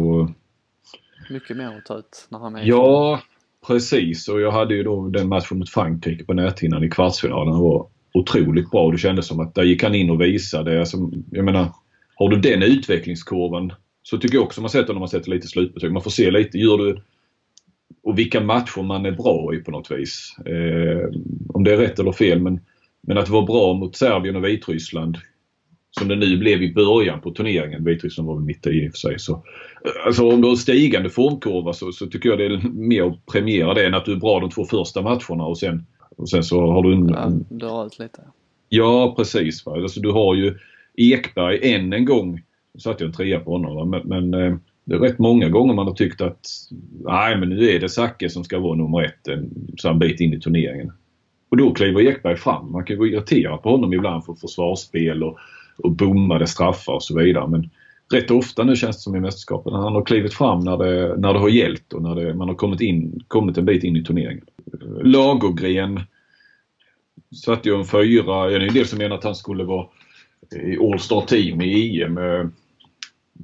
[1.30, 3.22] Mycket mer att ta ut när han är Ja,
[3.68, 4.28] precis.
[4.28, 7.54] Och jag hade ju då den matchen mot Frankrike på näthinnan i kvartsfinalen.
[7.54, 8.92] Den var otroligt bra.
[8.92, 10.80] Det kändes som att där gick han in och visade.
[10.80, 10.98] Alltså,
[11.32, 11.68] jag menar,
[12.16, 15.92] har du den utvecklingskurvan så tycker jag också man sätter när man sätter lite slutbetyg.
[15.92, 17.02] Man får se lite, gör du
[18.04, 20.36] och vilka matcher man är bra i på något vis.
[20.46, 21.10] Eh,
[21.50, 22.60] om det är rätt eller fel men,
[23.02, 25.18] men att vara bra mot Serbien och Vitryssland
[26.00, 27.84] som det nu blev i början på turneringen.
[27.84, 29.20] Vitryssland var väl mitt i och för sig.
[29.20, 29.44] Så,
[30.06, 33.74] alltså om du har stigande formkurva så, så tycker jag det är mer att premiera
[33.74, 35.86] det än att du är bra de två första matcherna och sen,
[36.18, 37.10] och sen så har du en...
[37.10, 38.22] Ja, dra ut lite.
[38.70, 39.66] Ja precis.
[39.66, 39.74] Va?
[39.74, 40.58] Alltså, du har ju
[40.98, 42.42] Ekberg än en gång.
[42.74, 43.86] Nu satte jag en trea på honom va?
[43.86, 46.48] men, men eh, det är rätt många gånger man har tyckt att
[47.04, 50.20] nej men nu är det Zacke som ska vara nummer ett en, så en bit
[50.20, 50.92] in i turneringen.
[51.50, 52.72] Och då kliver Ekberg fram.
[52.72, 55.38] Man kan gå irritera på honom ibland för försvarsspel och
[55.78, 57.48] och bommade straffar och så vidare.
[57.48, 57.70] Men
[58.14, 59.74] rätt ofta nu känns det som i mästerskapen.
[59.74, 62.56] Han har klivit fram när det, när det har gällt och när det, man har
[62.56, 64.46] kommit, in, kommit en bit in i turneringen.
[65.04, 66.00] Lagergren
[67.46, 68.46] satte ju en fyra.
[68.46, 69.88] Det är en del som menar att han skulle vara
[70.56, 72.18] i All-Star Team i EM.
[72.18, 72.46] Eh,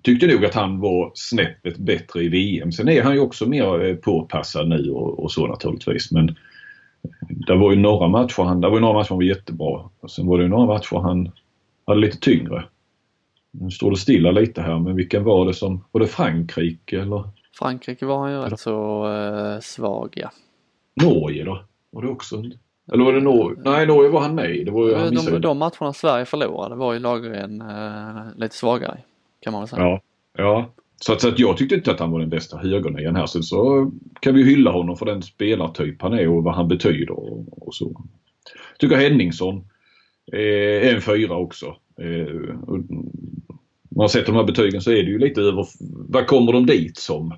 [0.01, 2.71] tyckte nog att han var snäppet bättre i VM.
[2.71, 6.11] Sen är han ju också mer eh, påpassad nu och, och så naturligtvis.
[6.11, 6.35] Men
[7.29, 9.89] det var ju några matcher han, det var några matcher han var jättebra.
[9.99, 11.31] Och sen var det några matcher han
[11.85, 12.63] hade lite tyngre.
[13.51, 17.23] Nu står det stilla lite här men vilken var det som, var det Frankrike eller?
[17.59, 20.31] Frankrike var han ju rätt så uh, svag ja.
[21.01, 21.63] Norge då?
[21.91, 22.43] Var det också?
[22.93, 23.61] Eller var det Norge?
[23.65, 26.93] Nej, Norge var han med det var ju, han de, de matcherna Sverige förlorade var
[26.93, 28.97] ju Lagergren uh, lite svagare
[29.39, 29.81] kan man väl säga.
[29.81, 30.01] Ja,
[30.37, 30.73] ja.
[31.01, 33.25] Så att, så att jag tyckte inte att han var den bästa högernian här.
[33.25, 37.11] Så, så kan vi hylla honom för den spelartyp han är och vad han betyder
[37.11, 38.01] och, och så.
[38.79, 39.65] Tycker Henningsson
[40.33, 41.75] eh, en fyra också.
[42.01, 42.55] Eh,
[43.95, 45.67] man sett de här betygen så är det ju lite över,
[46.09, 47.33] vad kommer de dit som?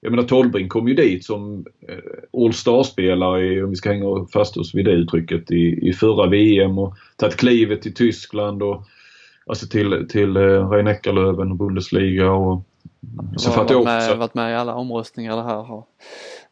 [0.00, 4.56] Jag menar Tolbring kom ju dit som eh, All Star-spelare, om vi ska hänga fast
[4.56, 8.82] oss vid det uttrycket, i, i förra VM och tagit klivet till Tyskland och
[9.46, 12.62] alltså till, till eh, Rhein Eckerlöven och Bundesliga och
[13.36, 15.84] så har varit med, varit med i alla omröstningar det här har.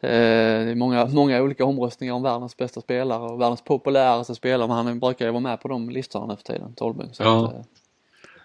[0.01, 4.69] Eh, det är många, många olika omröstningar om världens bästa spelare och världens populäraste spelare
[4.69, 7.11] men han brukar ju vara med på de listorna nu för tiden, Tolbring.
[7.19, 7.47] Ja.
[7.47, 7.61] Att, eh,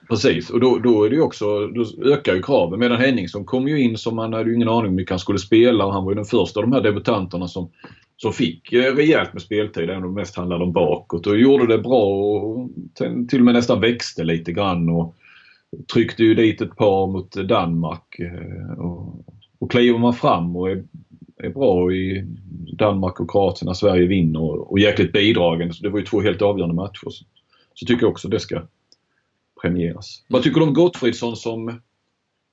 [0.10, 2.80] Precis och då, då är det ju också, då ökar ju kraven.
[2.80, 5.40] Medan Henningsson kom ju in som man hade ju ingen aning om vilka han skulle
[5.40, 7.70] spela och han var ju den första av de här debutanterna som,
[8.18, 11.28] som fick eh, rejält med speltid, även om det mest handlade om bakåt.
[11.28, 12.70] Och gjorde det bra och
[13.30, 15.16] till och med nästan växte lite grann och
[15.94, 18.20] tryckte ju dit ett par mot Danmark.
[18.78, 19.26] Och,
[19.60, 20.84] och kliver man fram och är,
[21.44, 22.26] är bra i
[22.74, 26.22] Danmark och Kroatien när Sverige vinner och, och jäkligt bidragande, så det var ju två
[26.22, 27.26] helt avgörande matcher, så,
[27.74, 28.62] så tycker jag också det ska
[29.62, 30.24] premieras.
[30.28, 31.82] Vad tycker du om Gottfridsson som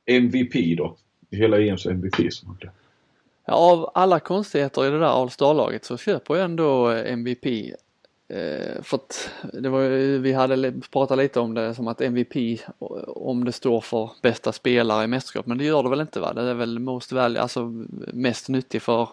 [0.06, 0.96] MVP då?
[1.30, 2.70] Hela EMs MVP som han blev.
[3.46, 7.46] Ja, av alla konstigheter i det där All Star-laget så köper jag ändå MVP.
[8.30, 9.88] Eh, för att det var,
[10.18, 12.60] vi hade pratat lite om det som att MVP
[13.06, 16.32] om det står för bästa spelare i mästerskap men det gör det väl inte va?
[16.32, 17.72] Det är väl most value, alltså
[18.12, 19.08] mest nyttig för,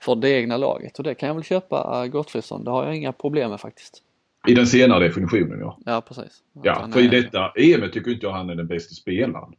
[0.00, 3.12] för det egna laget och det kan jag väl köpa Gottfridsson, det har jag inga
[3.12, 4.02] problem med faktiskt.
[4.46, 5.78] I den senare definitionen ja.
[5.86, 6.42] Ja precis.
[6.54, 7.04] Att ja, för är...
[7.04, 9.52] i detta EM tycker inte jag han är den bästa spelaren.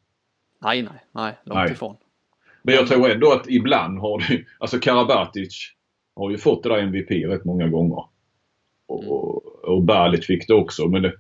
[0.62, 1.72] Nej, nej, nej, långt nej.
[1.72, 1.96] ifrån.
[2.64, 5.74] Men jag tror ändå att ibland har du, alltså Karabatic
[6.16, 8.11] har ju fått det där MVP rätt många gånger.
[8.92, 9.76] Och, mm.
[9.76, 10.88] och Berlit fick det också.
[10.88, 11.14] Men det,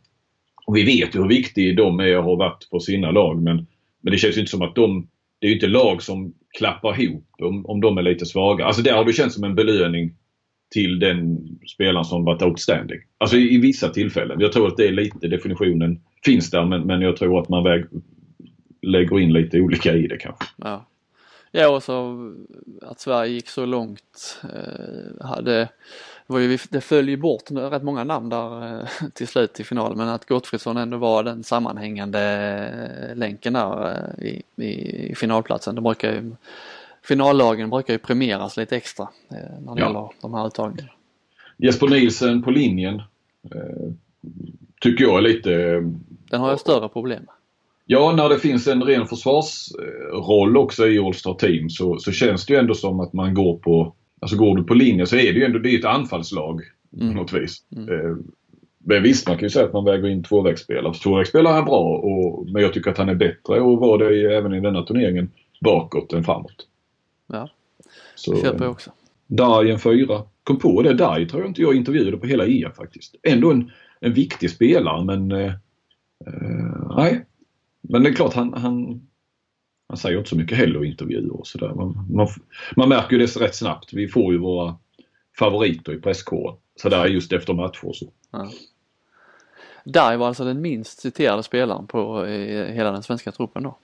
[0.65, 3.67] och vi vet ju hur viktig de är och har varit på sina lag men,
[4.01, 5.07] men det känns ju inte som att de,
[5.39, 8.65] det är ju inte lag som klappar ihop om, om de är lite svaga.
[8.65, 10.15] Alltså där har det känts som en belöning
[10.71, 12.99] till den spelaren som varit outstanding.
[13.17, 14.39] Alltså i, i, vissa tillfällen.
[14.39, 17.63] Jag tror att det är lite definitionen finns där men, men jag tror att man
[17.63, 17.85] väg,
[18.81, 20.45] lägger in lite olika i det kanske.
[20.57, 20.85] Ja,
[21.51, 22.17] ja och så
[22.81, 25.69] att Sverige gick så långt eh, hade
[26.31, 29.63] det, var ju, det föll ju bort rätt många namn där eh, till slut i
[29.63, 32.21] finalen men att Gottfridsson ändå var den sammanhängande
[33.09, 35.75] eh, länken där eh, i, i, i finalplatsen.
[35.75, 36.31] Det brukar ju
[37.03, 39.87] finallagen brukar ju premieras lite extra när det ja.
[39.87, 40.91] gäller de här uttagningarna.
[41.57, 43.01] Jesper Nielsen på linjen
[44.81, 45.49] tycker jag är lite...
[46.29, 47.33] Den har jag större problem med.
[47.85, 52.53] Ja, när det finns en ren försvarsroll också i All-Star Team så, så känns det
[52.53, 53.93] ju ändå som att man går på...
[54.21, 56.61] Alltså går du på linjen så är det ju ändå det ett anfallslag
[57.01, 57.13] mm.
[57.13, 57.57] på något vis.
[57.75, 57.89] Mm.
[57.89, 58.15] Eh,
[58.83, 60.93] men visst, man kan ju säga att man väger in tvåvägsspelare.
[60.93, 64.53] Tvåvägsspelare är bra och, men jag tycker att han är bättre och var det även
[64.53, 65.31] i denna turneringen
[65.61, 66.67] bakåt än framåt.
[67.27, 67.49] Ja,
[68.15, 68.91] så, det köper jag också.
[69.27, 70.23] Darj en fyra.
[70.43, 73.15] Kom på det, Darj tror jag inte jag intervjuade på hela EM faktiskt.
[73.23, 75.53] Ändå en, en viktig spelare men eh,
[76.25, 77.25] eh, nej.
[77.81, 79.01] Men det är klart han, han,
[79.91, 81.73] han säger inte så mycket heller i intervjuer och sådär.
[81.75, 82.27] Man, man,
[82.75, 83.93] man, märker ju det rätt snabbt.
[83.93, 84.75] Vi får ju våra
[85.39, 86.57] favoriter i presskåren.
[86.75, 88.05] Sådär just efter matcher och så.
[88.31, 88.49] Ja.
[89.85, 93.77] Darj var alltså den minst citerade spelaren på hela den svenska truppen då?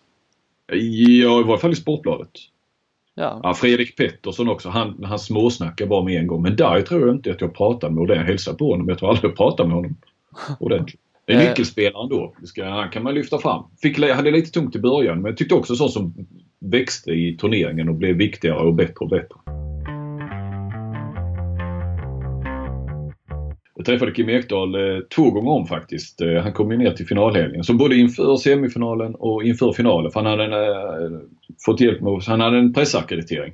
[0.68, 2.32] Ja, i varje fall i Sportbladet.
[3.16, 3.40] Ja.
[3.44, 3.54] ja.
[3.54, 4.70] Fredrik Pettersson också.
[4.70, 6.42] Han, han småsnackade bara med en gång.
[6.42, 8.90] Men där tror jag inte att jag pratade med och jag hälsade på honom.
[8.90, 9.96] Jag tror aldrig jag pratade med honom
[10.60, 11.02] ordentligt.
[11.28, 11.50] Det är eh.
[11.50, 12.34] nyckelspelaren då.
[12.64, 13.64] han kan man lyfta fram.
[13.82, 16.14] Fick, hade lite tungt i början men jag tyckte också så som
[16.60, 19.40] växte i turneringen och blev viktigare och bättre och bättre.
[23.76, 26.22] Jag träffade Kim Ekdahl eh, två gånger om faktiskt.
[26.22, 27.64] Eh, han kom ju ner till finalhelgen.
[27.64, 30.12] Så både inför semifinalen och inför finalen.
[30.12, 31.22] För han hade en,
[31.66, 33.54] fått hjälp med, han hade en pressackreditering.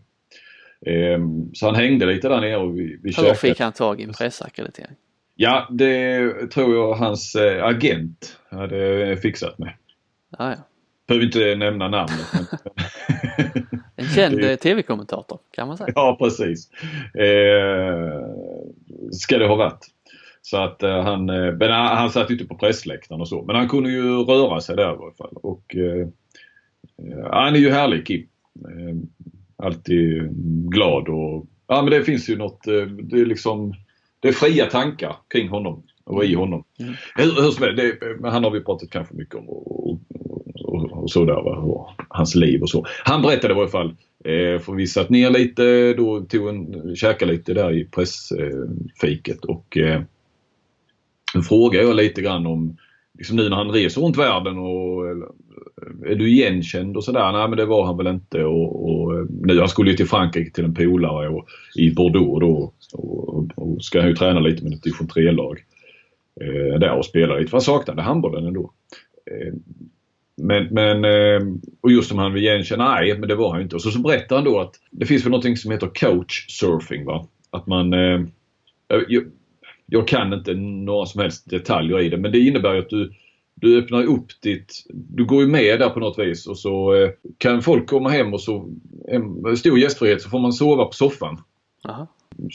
[0.85, 1.19] Eh,
[1.53, 4.13] så han hängde lite där nere och vi, vi Hur fick han tag i en
[4.13, 4.95] pressackreditering?
[5.35, 9.73] Ja, det tror jag hans eh, agent hade fixat med.
[10.37, 10.57] Ah, ja.
[11.07, 12.27] Behöver inte nämna namnet.
[13.95, 15.91] en känd tv-kommentator kan man säga.
[15.95, 16.71] Ja, precis.
[17.13, 18.21] Eh,
[19.11, 19.87] ska det ha varit.
[20.41, 23.43] Så att uh, han, men han, han satt inte på pressläktaren och så.
[23.43, 25.33] Men han kunde ju röra sig där i alla fall.
[25.33, 26.07] Och uh,
[27.31, 28.27] han är ju härlig Kim.
[29.57, 30.29] alltid
[30.71, 32.63] glad och ja men det finns ju något,
[33.03, 33.73] det är liksom,
[34.23, 36.63] det är fria tankar kring honom och i honom.
[36.79, 36.93] Mm.
[37.15, 39.99] Hur, hur som helst, han har vi pratat kanske mycket om och, och,
[40.63, 41.47] och, och sådär.
[41.47, 42.85] Och hans liv och så.
[43.05, 43.95] Han berättade i alla fall
[44.25, 49.77] Eh, för vi satt ner lite, då tog en, käkade lite där i pressfiket och
[49.77, 50.01] eh,
[51.49, 52.77] frågade jag lite grann om,
[53.17, 55.05] liksom nu när han reser runt världen och
[56.05, 57.31] är du igenkänd och sådär?
[57.31, 60.51] Nej men det var han väl inte och, och nu, han skulle ju till Frankrike
[60.51, 64.83] till en polare och, i Bordeaux då och, och ska ju träna lite med ett
[64.83, 65.63] division 3-lag
[66.41, 68.71] eh, där och spela lite för han saknade handbollen ändå.
[69.31, 69.53] Eh,
[70.35, 71.47] men, men eh,
[71.81, 73.75] och just som han vill igenkänna, nej men det var han inte.
[73.75, 77.05] Och så, så berättar han då att det finns väl någonting som heter coach surfing
[77.05, 77.27] va.
[77.49, 78.21] Att man, eh,
[79.93, 83.11] jag, kan inte några som helst detaljer i det men det innebär att du,
[83.55, 87.09] du öppnar upp ditt, du går ju med där på något vis och så eh,
[87.37, 88.69] kan folk komma hem och så,
[89.07, 91.37] en stor gästfrihet så får man sova på soffan.
[91.87, 92.07] Aha.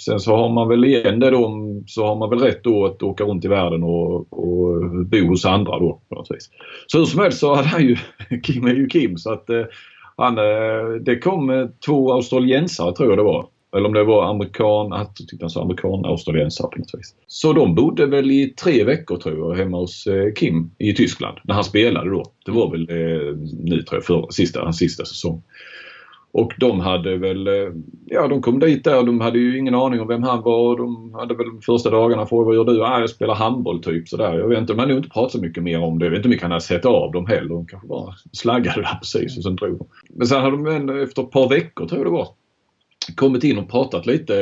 [0.05, 3.03] Sen så har man väl igen det då, så har man väl rätt då att
[3.03, 6.51] åka runt i världen och, och bo hos andra då på något vis.
[6.87, 7.97] Så hur som helst så hade han ju,
[8.43, 9.65] Kim är ju Kim så att eh,
[10.17, 13.47] han, eh, det kom två australiensare tror jag det var.
[13.77, 17.15] Eller om det var amerikan, jag tyckte han sa amerikan, australiensare på något vis.
[17.27, 21.39] Så de bodde väl i tre veckor tror jag hemma hos eh, Kim i Tyskland
[21.45, 22.25] när han spelade då.
[22.45, 25.43] Det var väl eh, nu tror jag, för, sista, hans sista säsong.
[26.33, 27.73] Och de hade väl, eh,
[28.07, 30.77] ja de kom dit där de hade ju ingen aning om vem han var.
[30.77, 32.85] De hade väl första dagarna frågat vad gör du?
[32.85, 34.39] Ah, jag spelar handboll typ sådär.
[34.39, 36.07] Jag vet inte, de hade nog inte pratat så mycket mer om det.
[36.07, 37.49] Jag vet inte hur mycket han hade sett av dem heller.
[37.49, 39.87] De kanske bara slaggade där precis och sen drog de.
[40.11, 42.29] Men sen hade de efter ett par veckor tror jag det var
[43.17, 44.35] kommit in och pratat lite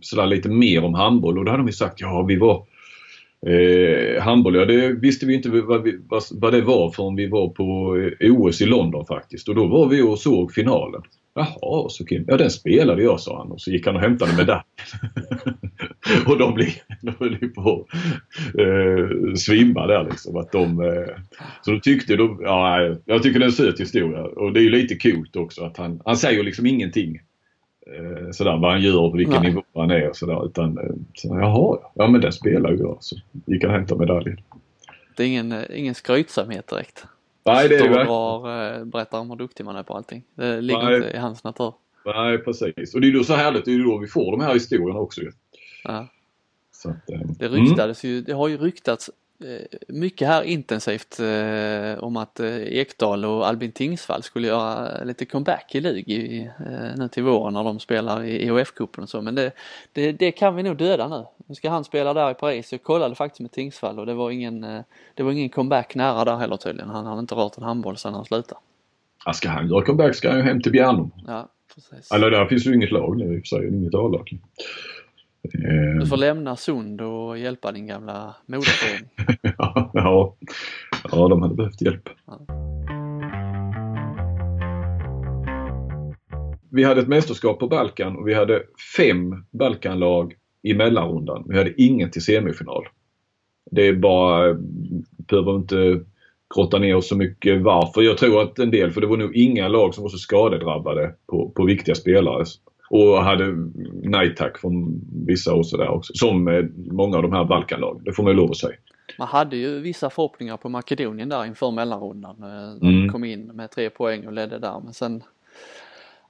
[0.00, 2.66] sådär lite mer om handboll och då hade de ju sagt ja vi var
[3.46, 7.26] Eh, handboll, ja det visste vi inte vad, vi, vad, vad, det var förrän vi
[7.26, 9.48] var på eh, OS i London faktiskt.
[9.48, 11.02] Och då var vi och såg finalen.
[11.34, 12.24] Jaha, så Kim.
[12.26, 14.64] Ja den spelade jag sa han och så gick han och hämtade medaljen.
[16.26, 16.68] och de blev,
[17.02, 17.86] de blev på
[18.58, 20.36] eh, svimma där liksom.
[20.36, 21.16] Att de, eh,
[21.62, 24.70] så de tyckte, de, ja, jag tycker det är en söt historia och det är
[24.70, 27.20] lite coolt också att han, han säger liksom ingenting
[27.86, 29.50] eh, sådär vad han gör på vilken Nej.
[29.50, 30.46] nivå han är och sådär.
[30.46, 32.96] Utan eh, så, jaha, ja men den spelar ju jag.
[33.00, 33.16] Så
[33.46, 34.40] gick han och hämtade medaljen.
[35.16, 37.06] Det är ingen, eh, ingen skrytsamhet direkt.
[37.44, 40.22] Nej det är det drar, eh, berättar om hur duktig man är på allting.
[40.34, 40.96] Det ligger Nej.
[40.96, 41.72] inte i hans natur.
[42.04, 42.94] Nej precis.
[42.94, 44.98] Och det är ju så härligt, det är ju då vi får de här historierna
[44.98, 45.32] också ju.
[45.84, 46.08] Ja.
[46.84, 48.16] Att, eh, det ryktades mm.
[48.16, 49.10] ju, det har ju ryktats
[49.88, 55.74] mycket här intensivt eh, om att eh, Ekdal och Albin Tingsvall skulle göra lite comeback
[55.74, 59.34] i lig i, eh, nu till våren när de spelar i EHF-cupen och så men
[59.34, 59.52] det,
[59.92, 61.24] det, det, kan vi nog döda nu.
[61.46, 62.72] Nu ska han spela där i Paris.
[62.72, 64.80] Jag kollade faktiskt med Tingsvall och det var ingen, eh,
[65.14, 66.90] det var ingen comeback nära där heller tydligen.
[66.90, 68.60] Han hade inte rört en handboll sedan han slutade.
[69.24, 71.10] Ja, ska han göra comeback ska han ju hem till Bjärnum.
[71.26, 72.12] Ja, precis.
[72.12, 74.38] Eller där finns ju inget lag nu i och för sig, inget A-lag.
[75.44, 76.00] Eh.
[76.00, 79.10] Du får lämna Sund och hjälpa din gamla moderförening.
[79.58, 80.36] ja, ja,
[81.12, 82.08] ja, de hade behövt hjälp.
[82.26, 82.40] Ja.
[86.70, 88.62] Vi hade ett mästerskap på Balkan och vi hade
[88.96, 91.44] fem Balkanlag i mellanrundan.
[91.48, 92.84] Vi hade ingen till semifinal.
[93.70, 94.54] Det är bara,
[95.28, 96.00] behöver inte
[96.54, 98.02] grotta ner oss så mycket varför.
[98.02, 101.14] Jag tror att en del, för det var nog inga lag som var så skadedrabbade
[101.26, 102.44] på, på viktiga spelare
[102.90, 103.44] och hade
[104.02, 106.12] nej tack från vissa och sådär också.
[106.14, 108.76] Som många av de här Balkanlagen, det får man ju lov att säga.
[109.18, 112.36] Man hade ju vissa förhoppningar på Makedonien där inför mellanrundan.
[112.42, 113.12] Eh, de mm.
[113.12, 115.22] kom in med tre poäng och ledde där men sen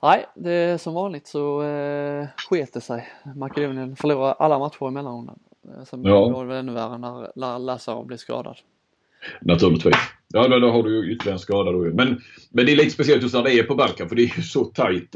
[0.02, 3.08] Nej, det som vanligt så eh, sket det sig.
[3.36, 5.38] Makedonien förlorade alla matcher i mellanrundan.
[5.64, 6.28] Eh, sen ja.
[6.28, 6.98] var det väl ännu värre
[7.34, 8.56] när Lazarov blev skadad.
[9.40, 9.96] Naturligtvis.
[10.36, 12.20] Ja, då, då har du ju ytterligare en skada då Men,
[12.50, 14.42] men det är lite speciellt just när det är på Balkan för det är ju
[14.42, 15.14] så tajt.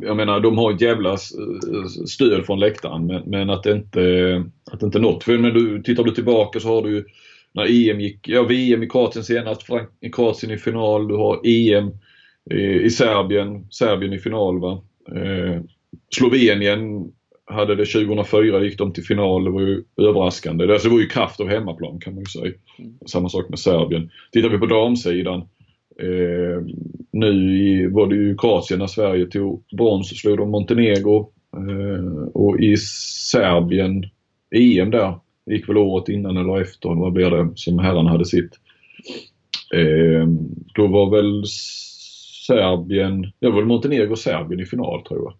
[0.00, 4.00] jag menar de har ett jävla eh, stöd från läktaren men, men att det inte,
[4.72, 5.24] att det inte nått.
[5.24, 7.04] För men du, tittar du tillbaka så har du ju
[7.52, 11.40] när EM gick, ja VM i Kroatien senast, Frank, i Kroatien i final, du har
[11.44, 11.90] EM
[12.50, 14.82] i, eh, i Serbien, Serbien i final va.
[15.16, 15.60] Eh,
[16.14, 17.12] Slovenien
[17.48, 19.44] hade det 2004, gick de till final.
[19.44, 20.72] Det var ju överraskande.
[20.72, 22.54] Alltså, det var ju kraft av hemmaplan kan man ju säga.
[22.78, 22.94] Mm.
[23.06, 24.10] Samma sak med Serbien.
[24.32, 25.40] Tittar vi på damsidan.
[26.02, 26.62] Eh,
[27.12, 31.32] nu i, var det ju Kroatien när Sverige tog brons och slog de Montenegro.
[31.56, 32.76] Eh, och i
[33.30, 34.04] Serbien,
[34.50, 35.14] EM där,
[35.46, 38.50] gick väl året innan eller efter, vad blir det, som herrarna hade sitt.
[39.74, 40.28] Eh,
[40.74, 41.44] då var väl
[42.46, 45.34] Serbien, det var väl Montenegro och Serbien i final tror jag.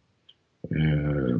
[0.78, 1.36] Eh,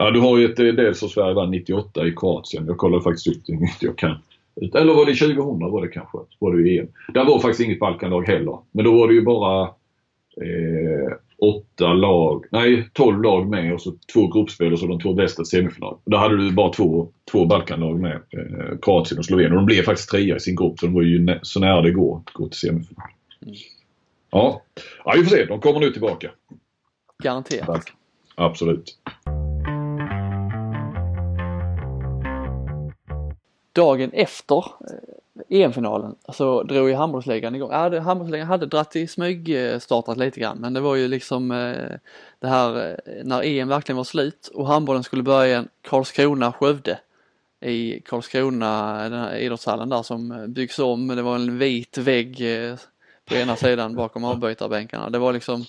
[0.00, 2.66] Ja, du har ju ett, dels så Sverige vann 98 i Kroatien.
[2.66, 4.16] Jag kollade faktiskt upp det, inte jag kan.
[4.74, 5.36] Eller var det 2000
[5.70, 6.18] var det kanske?
[6.38, 6.86] Var det EM?
[7.14, 8.58] Där var faktiskt inget Balkanlag heller.
[8.72, 9.62] Men då var det ju bara
[10.36, 15.14] eh, åtta lag, nej 12 lag med och så två gruppspel och så de två
[15.14, 15.96] bästa semifinal.
[16.04, 19.52] Då hade du bara två, två Balkanlag med, eh, Kroatien och Slovenien.
[19.52, 21.90] Och de blev faktiskt trea i sin grupp så de var ju så nära det
[21.90, 23.10] går att gå till semifinal.
[23.42, 23.54] Mm.
[24.30, 24.62] Ja.
[25.04, 25.44] ja, vi får se.
[25.44, 26.30] De kommer nu tillbaka.
[27.22, 27.84] Garanterat.
[28.34, 28.96] Absolut.
[33.72, 37.70] Dagen efter eh, EM-finalen så drog ju handbollsligan igång.
[37.70, 41.50] Ja, handbollsligan hade dratt i smyg eh, startat lite grann men det var ju liksom
[41.50, 41.98] eh,
[42.38, 46.98] det här eh, när EM verkligen var slut och handbollen skulle börja igen Karlskrona-Skövde
[47.60, 51.08] i Karlskrona, den här idrottshallen där som byggs om.
[51.08, 52.42] Det var en vit vägg
[53.24, 55.10] på ena sidan bakom avbytarbänkarna.
[55.10, 55.64] Det var liksom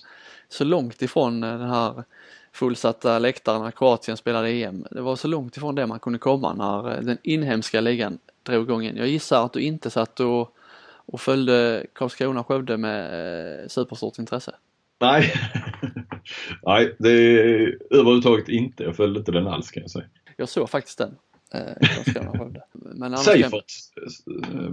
[0.48, 2.04] så långt ifrån den här
[2.52, 4.86] fullsatta läktaren när Kroatien spelade EM.
[4.90, 8.82] Det var så långt ifrån det man kunde komma när den inhemska ligan drog igång
[8.82, 8.96] igen.
[8.96, 10.56] Jag gissar att du inte satt och,
[11.06, 14.54] och följde Karlskrona-Skövde med eh, superstort intresse.
[15.00, 15.32] Nej,
[16.62, 18.84] nej det är överhuvudtaget inte.
[18.84, 20.04] Jag följde inte den alls kan jag säga.
[20.36, 21.16] Jag såg faktiskt den.
[21.54, 21.88] Eh.
[22.72, 23.64] Men Seifert?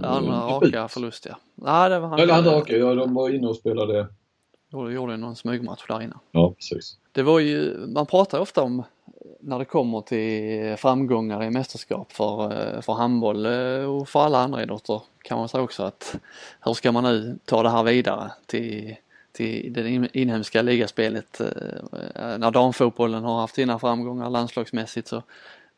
[0.02, 1.36] Andra raka förlust ja.
[1.54, 2.20] Nej, det var han.
[2.20, 4.06] Eller andra raka, ja de var inne och spelade.
[4.72, 6.16] Gjorde, gjorde någon smygmatch där inne.
[6.32, 6.96] Ja, precis.
[7.12, 8.82] Det var ju, man pratar ofta om
[9.40, 14.38] när det kommer till framgångar i mästerskap för, eh, för handboll eh, och för alla
[14.38, 16.16] andra idrotter kan man säga också att
[16.60, 18.96] hur ska man nu ta det här vidare till,
[19.32, 21.40] till det inhemska ligaspelet.
[21.40, 25.22] Eh, när damfotbollen har haft sina framgångar landslagsmässigt så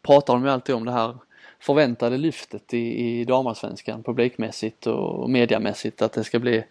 [0.03, 1.16] pratar de ju alltid om det här
[1.61, 6.64] förväntade lyftet i, i damallsvenskan publikmässigt och mediamässigt att det ska bli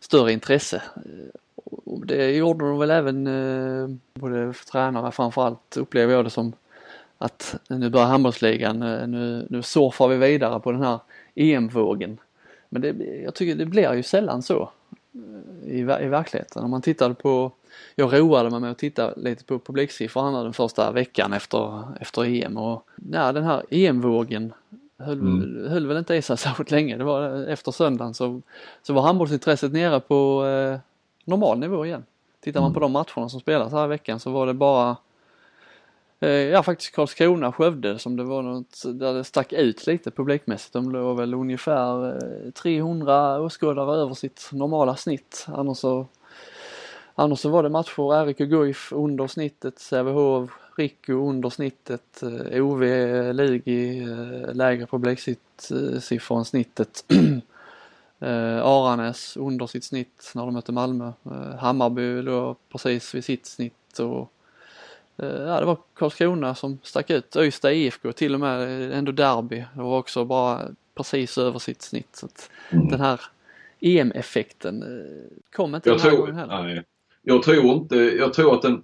[0.00, 0.82] större intresse
[2.04, 6.52] det gjorde de väl även eh, både tränare framförallt upplever jag det som
[7.18, 10.98] att nu börjar handbollsligan, eh, nu, nu surfar vi vidare på den här
[11.34, 12.18] EM-vågen.
[12.68, 12.88] Men det,
[13.24, 14.70] jag tycker det blir ju sällan så
[15.14, 16.64] eh, i, i verkligheten.
[16.64, 17.52] Om man tittar på,
[17.94, 22.56] jag roade mig med att titta lite på publiksiffrorna den första veckan efter, efter EM
[22.56, 24.52] och nej, den här EM-vågen
[24.98, 25.70] höll, mm.
[25.70, 26.96] höll väl inte i sig särskilt länge.
[26.96, 28.40] Det var efter söndagen så,
[28.82, 30.78] så var handbollsintresset nere på eh,
[31.24, 32.04] normal nivå igen.
[32.40, 32.92] Tittar man på mm.
[32.92, 34.96] de matcherna som spelas här i veckan så var det bara
[36.20, 40.72] eh, Ja faktiskt Karlskrona, Skövde som det var något där det stack ut lite publikmässigt.
[40.72, 42.20] De låg väl ungefär
[42.50, 45.46] 300 eh, åskådare över sitt normala snitt.
[45.48, 46.06] Annars så,
[47.14, 52.82] annars så var det matcher RIK Guif under snittet, Sävehof, Rico under snittet, eh, OV
[53.32, 54.06] Lugi
[54.52, 57.04] lägre publiksiffror än snittet.
[58.22, 61.12] Eh, Aranäs under sitt snitt när de mötte Malmö.
[61.24, 64.32] Eh, Hammarby låg precis vid sitt snitt och
[65.16, 67.36] eh, ja, det var Karlskrona som stack ut.
[67.36, 69.64] Öysta IFK till och med ändå derby.
[69.74, 72.16] Det var också bara precis över sitt snitt.
[72.16, 72.88] Så att mm.
[72.88, 73.20] Den här
[73.80, 76.62] EM-effekten eh, kom inte jag den här tror, gången heller.
[76.62, 76.84] Nej.
[77.22, 78.82] Jag tror inte, jag tror att den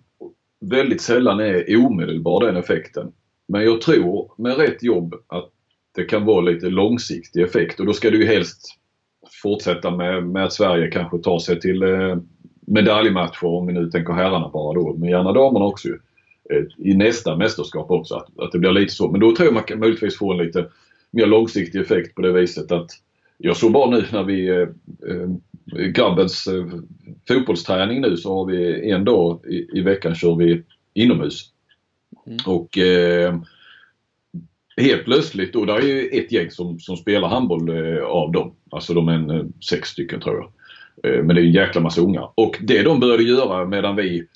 [0.61, 3.13] väldigt sällan är omedelbar den effekten.
[3.49, 5.51] Men jag tror med rätt jobb att
[5.95, 8.79] det kan vara lite långsiktig effekt och då ska du ju helst
[9.43, 12.17] fortsätta med, med att Sverige kanske tar sig till eh,
[12.67, 15.99] medaljmatcher om vi nu tänker herrarna bara då, men gärna damerna också ju.
[16.51, 19.11] Eh, I nästa mästerskap också, att, att det blir lite så.
[19.11, 20.67] Men då tror jag man kan möjligtvis få en lite
[21.11, 22.91] mer långsiktig effekt på det viset att
[23.39, 24.69] jag såg bara nu när vi eh,
[25.11, 25.29] eh
[25.87, 26.67] grabbens eh,
[27.29, 30.63] fotbollsträning nu så har vi en dag i, i veckan kör vi
[30.95, 31.51] inomhus.
[32.27, 32.39] Mm.
[32.47, 33.35] Och eh,
[34.79, 38.55] helt plötsligt, och det är ju ett gäng som, som spelar handboll eh, av dem.
[38.71, 40.49] Alltså de är en, eh, sex stycken tror jag.
[41.03, 42.31] Eh, men det är en jäkla massa ungar.
[42.35, 44.27] Och det de började göra medan vi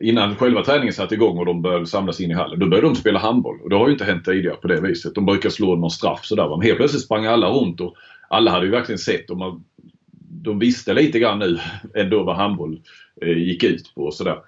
[0.00, 2.58] Innan själva träningen satte igång och de började samlas in i hallen.
[2.58, 3.60] Då började de spela handboll.
[3.62, 5.14] Och det har ju inte hänt tidigare på det viset.
[5.14, 6.48] De brukar slå någon straff sådär.
[6.48, 7.94] Men helt plötsligt sprang alla runt och
[8.28, 9.64] alla hade ju verkligen sett och man,
[10.42, 11.58] de visste lite grann nu
[11.94, 12.80] ändå vad handboll
[13.22, 14.38] eh, gick ut på och sådär.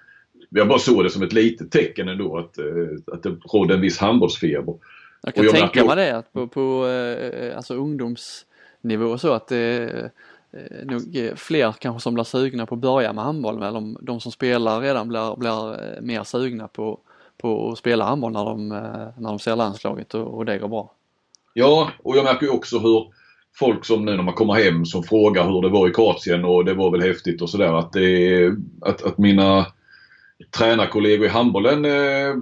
[0.49, 3.81] Jag bara såg det som ett litet tecken ändå att, eh, att det rådde en
[3.81, 4.75] viss handbollsfeber.
[5.21, 10.11] Jag kan tänka mig det att på, på eh, alltså ungdomsnivå så att det är
[10.51, 14.19] eh, nog fler kanske som blir sugna på att börja med handboll men de, de
[14.19, 16.99] som spelar redan blir, blir eh, mer sugna på,
[17.37, 18.69] på att spela handboll när de,
[19.17, 20.91] när de ser landslaget och, och det går bra.
[21.53, 23.07] Ja, och jag märker ju också hur
[23.59, 26.65] folk som nu när man kommer hem som frågar hur det var i Kroatien och
[26.65, 27.95] det var väl häftigt och sådär att,
[28.81, 29.65] att, att mina
[30.57, 32.35] tränarkollegor i handbollen eh,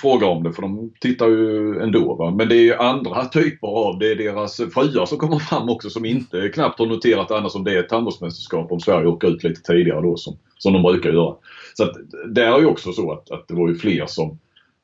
[0.00, 2.14] frågar om det för de tittar ju ändå.
[2.14, 2.30] Va?
[2.30, 6.04] Men det är andra typer av, det är deras fruar som kommer fram också som
[6.04, 9.62] inte knappt har noterat annars om det är ett handbollsmästerskap om Sverige åker ut lite
[9.62, 11.34] tidigare då som, som de brukar göra.
[11.74, 11.94] Så att,
[12.34, 14.38] det är ju också så att, att det var ju fler som,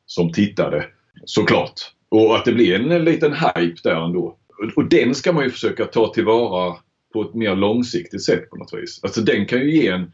[0.06, 0.86] som tittade
[1.24, 1.72] såklart.
[2.08, 4.36] Och att det blir en, en liten hype där ändå.
[4.76, 6.76] Och den ska man ju försöka ta tillvara
[7.12, 9.00] på ett mer långsiktigt sätt på något vis.
[9.02, 10.12] Alltså den kan ju ge en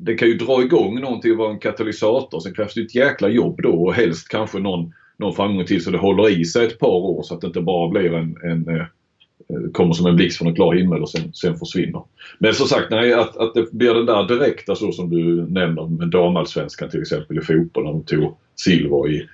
[0.00, 2.40] det kan ju dra igång någonting och vara en katalysator.
[2.40, 5.90] Sen krävs det ett jäkla jobb då och helst kanske någon, någon framgång till så
[5.90, 8.68] det håller i sig ett par år så att det inte bara blir en, en
[8.68, 12.02] eh, eh, kommer som en blixt från en klar himmel och sen, sen försvinner.
[12.38, 15.86] Men som sagt, nej, att, att det blir den där direkta så som du nämner
[15.86, 19.28] med damallsvenskan till exempel i fotboll när de tog silver i,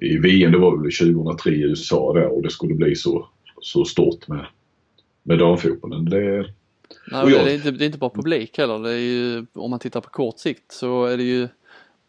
[0.00, 0.52] i VM.
[0.52, 3.28] Det var väl 2003 i USA där och det skulle bli så,
[3.60, 4.46] så stort med,
[5.22, 6.04] med damfotbollen.
[6.04, 6.46] Det,
[7.06, 7.44] Nej, jag...
[7.44, 8.78] det, är inte, det är inte bara publik heller.
[8.78, 11.42] Det är ju, om man tittar på kort sikt så är det ju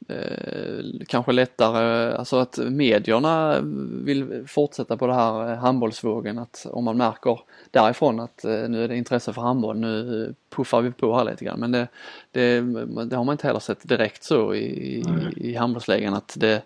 [0.08, 3.60] eh, kanske lättare, alltså att medierna
[4.04, 6.40] vill fortsätta på det här handbollsvågen.
[6.40, 7.40] Att om man märker
[7.72, 11.46] därifrån att eh, nu är det intresse för handboll, nu puffar vi på här lite
[11.46, 11.60] grann.
[11.60, 11.88] Men det,
[12.32, 12.62] det,
[13.06, 15.34] det har man inte heller sett direkt så i, mm.
[15.38, 16.62] i handbollslägen att det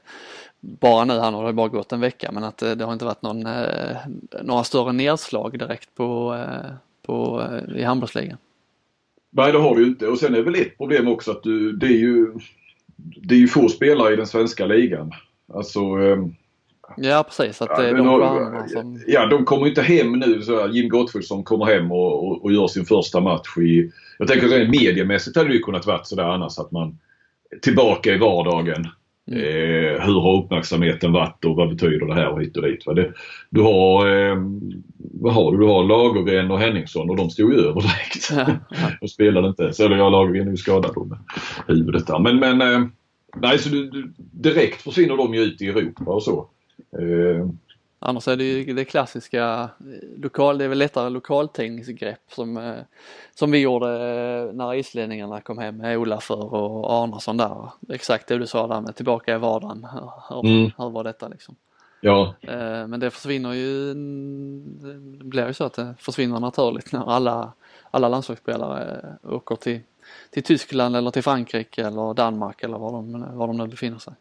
[0.66, 3.06] bara nu, här har det bara gått en vecka, men att det, det har inte
[3.06, 3.98] varit någon, eh,
[4.42, 6.72] några större nedslag direkt på, eh,
[7.06, 8.38] på, eh, i handbollsligan.
[9.32, 11.44] Nej det har du ju inte och sen är det väl ett problem också att
[11.44, 12.34] du, det är ju
[12.98, 15.12] det är ju få spelare i den svenska ligan.
[15.54, 16.36] Alltså ehm,
[16.98, 19.04] Ja precis, att det är ja, de har, som...
[19.08, 20.42] Ja, de kommer inte hem nu.
[20.42, 23.92] Så Jim Gottfridsson kommer hem och, och, och, gör sin första match i...
[24.20, 26.98] Jag tänker att mediemässigt hade det ju kunnat varit sådär annars att man
[27.62, 28.88] tillbaka i vardagen.
[29.32, 29.40] Mm.
[29.40, 32.86] Eh, hur har uppmärksamheten varit och vad betyder det här och hit och dit.
[32.86, 32.94] Va?
[32.94, 33.14] Det,
[33.50, 34.36] du har, eh,
[34.98, 35.58] vad har du?
[35.58, 38.32] Du har Lagergren och Henningsson och de stod ju över direkt.
[38.32, 38.56] Ja,
[39.02, 39.74] de spelade inte.
[39.74, 41.18] Så, eller ja, Lagergren är ju skadad då med
[41.68, 42.20] huvudet där.
[42.20, 42.88] Men, men eh,
[43.42, 46.50] nej, så du, du, direkt försvinner de ju ut i Europa och så.
[48.08, 52.76] Annars är det ju det klassiska, eh, lokal, det är väl lättare lokaltidningsgrepp som, eh,
[53.36, 57.70] som vi gjorde eh, när islänningarna kom hem med Olafur och Arnason där.
[57.90, 59.88] Exakt det du sa där med tillbaka i vardagen.
[60.30, 60.72] Hur, mm.
[60.78, 61.56] hur var detta liksom?
[62.02, 62.34] Ja.
[62.88, 63.94] Men det försvinner ju,
[65.18, 67.52] det blir ju så att det försvinner naturligt när alla,
[67.92, 69.80] alla landslagsspelare åker till,
[70.30, 74.14] till Tyskland eller till Frankrike eller Danmark eller var de, var de nu befinner sig.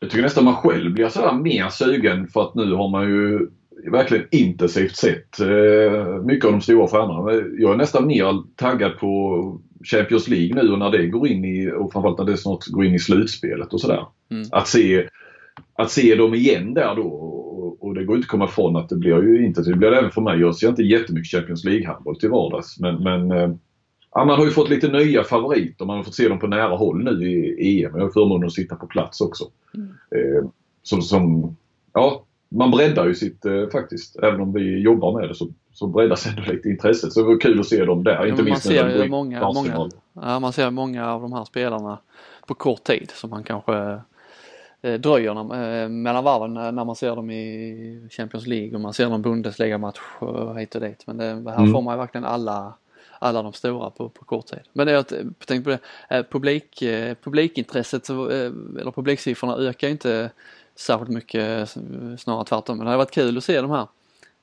[0.00, 3.48] Jag tycker nästan man själv blir sådär mer sugen för att nu har man ju
[3.90, 7.32] verkligen intensivt sett eh, mycket av de stora stjärnorna.
[7.58, 11.70] Jag är nästan mer taggad på Champions League nu och när det går in i,
[11.70, 14.06] och framförallt när det snart går in i slutspelet och sådär.
[14.30, 14.48] Mm.
[14.52, 15.08] Att, se,
[15.74, 18.88] att se dem igen där då och, och det går inte att komma ifrån att
[18.88, 20.40] det blir ju inte, det blir det även för mig.
[20.40, 23.50] Jag ser inte jättemycket Champions League-handboll till vardags men, men eh,
[24.16, 25.84] Ja, man har ju fått lite nya favoriter.
[25.84, 27.92] Man har fått se dem på nära håll nu i EM.
[27.94, 29.44] Jag har förmånen att sitta på plats också.
[29.74, 29.88] Mm.
[29.88, 30.50] Eh,
[30.82, 31.56] som, som,
[31.92, 34.16] ja, man breddar ju sitt eh, faktiskt.
[34.16, 37.12] Även om vi jobbar med det så, så breddas ändå lite intresset.
[37.12, 38.12] Så det var kul att se dem där.
[38.12, 41.44] Ja, inte minst man ser ju många, många, ja, man ser många av de här
[41.44, 41.98] spelarna
[42.46, 44.00] på kort tid som man kanske
[44.82, 48.92] eh, dröjer när, eh, mellan varven när man ser dem i Champions League och man
[48.92, 50.00] ser någon Bundesliga-match
[50.58, 51.02] hit och dit.
[51.06, 51.72] Men det, här mm.
[51.72, 52.74] får man ju verkligen alla
[53.18, 54.60] alla de stora på, på kort tid.
[54.72, 55.08] Men jag
[55.46, 55.78] tänkte på det,
[56.16, 58.16] eh, publik, eh, publikintresset eh,
[58.80, 60.30] eller publiksiffrorna ökar inte
[60.74, 61.76] särskilt mycket,
[62.18, 62.78] snarare tvärtom.
[62.78, 63.86] Men det har varit kul att se de här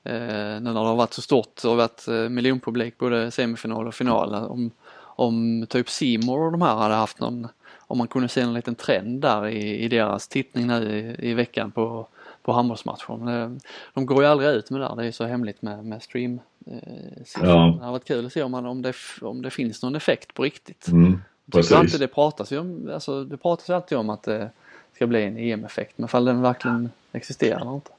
[0.06, 4.34] nu när det har varit så stort och varit miljonpublik både semifinal och final.
[4.34, 7.48] Om, om typ Simor och de här hade haft någon,
[7.78, 11.34] om man kunde se en liten trend där i, i deras tittning nu i, i
[11.34, 12.06] veckan på,
[12.44, 13.60] på handbollsmatchen.
[13.94, 16.40] De går ju aldrig ut med det där, det är så hemligt med, med stream
[16.66, 17.76] Eh, ja.
[17.78, 20.34] Det har varit kul att se om, man, om, det, om det finns någon effekt
[20.34, 20.88] på riktigt.
[20.88, 21.22] Mm,
[21.52, 21.98] precis.
[21.98, 24.50] Det pratas ju om, alltså, det pratas alltid om att det
[24.92, 27.90] ska bli en EM-effekt men fall den verkligen existerar eller inte.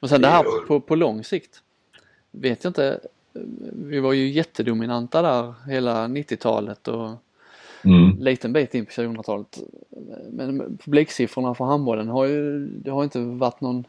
[0.00, 1.62] Och sen det här på, på lång sikt
[2.30, 3.00] vet jag inte.
[3.72, 7.10] Vi var ju jättedominanta där hela 90-talet och
[7.84, 8.16] mm.
[8.18, 9.58] liten bit in på 2000-talet.
[10.32, 13.84] Men publiksiffrorna för handbollen har ju, det har inte varit någon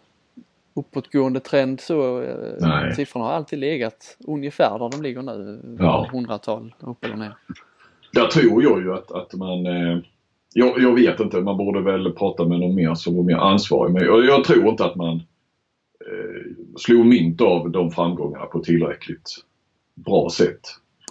[0.74, 2.26] uppåtgående trend så.
[2.60, 2.96] Nej.
[2.96, 5.62] Siffrorna har alltid legat ungefär där de ligger nu.
[5.80, 6.10] Ja.
[6.12, 7.36] Hundratal upp eller ner.
[8.14, 10.00] Där tror jag ju att, att man eh,
[10.54, 13.94] jag, jag, vet inte, man borde väl prata med någon mer som var mer ansvarig.
[13.94, 19.30] Men jag, jag tror inte att man eh, slog mynt av de framgångarna på tillräckligt
[19.96, 20.62] bra sätt.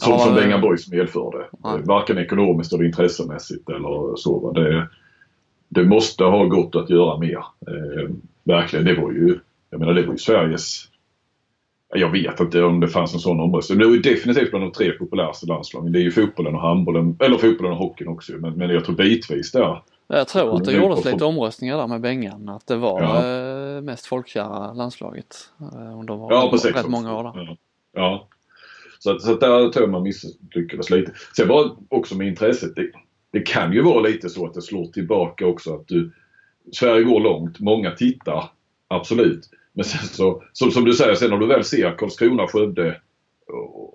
[0.01, 1.46] Som, ja, som Benga Boys medförde.
[1.62, 1.78] Ja.
[1.84, 4.53] Varken ekonomiskt eller intressemässigt eller så.
[4.53, 4.88] Det,
[5.68, 7.38] det måste ha gått att göra mer.
[7.38, 8.11] Eh,
[8.44, 9.38] verkligen, det var ju
[9.70, 10.88] jag menar det var ju Sveriges
[11.94, 13.78] jag vet inte om det fanns en sån omröstning.
[13.78, 15.92] Det var ju definitivt bland de tre populäraste landslagen.
[15.92, 18.32] Det är ju fotbollen och handbollen, eller fotbollen och hockeyn också.
[18.32, 19.82] Men, men jag tror bitvis där.
[20.07, 22.49] Jag tror att det gjordes lite omröstningar där med Bengan.
[22.49, 23.76] Att det var ja.
[23.76, 25.36] Eh, mest folkkära landslaget.
[25.61, 26.76] Eh, de var ja, precis.
[26.76, 27.32] rätt många år där.
[27.34, 27.57] Ja.
[27.94, 28.28] ja.
[28.99, 31.12] Så, så där tror jag man misslyckades lite.
[31.36, 32.76] Sen var också med intresset.
[32.76, 32.90] Det,
[33.32, 36.11] det kan ju vara lite så att det slår tillbaka också att du
[36.72, 38.51] Sverige går långt, många tittar,
[38.88, 39.51] absolut.
[39.72, 43.01] Men sen så, som, som du säger, sen när du väl ser Karlskrona, Skövde
[43.49, 43.94] och,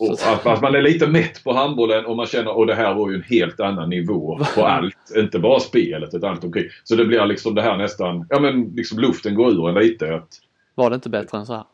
[0.00, 2.94] och att, att, man är lite mätt på handbollen och man känner att det här
[2.94, 5.12] var ju en helt annan nivå på allt.
[5.16, 6.64] Inte bara spelet utan allt omkring.
[6.84, 10.14] Så det blir liksom det här nästan, ja men liksom luften går ur en lite.
[10.14, 10.28] Att,
[10.74, 11.64] var det inte bättre än så här?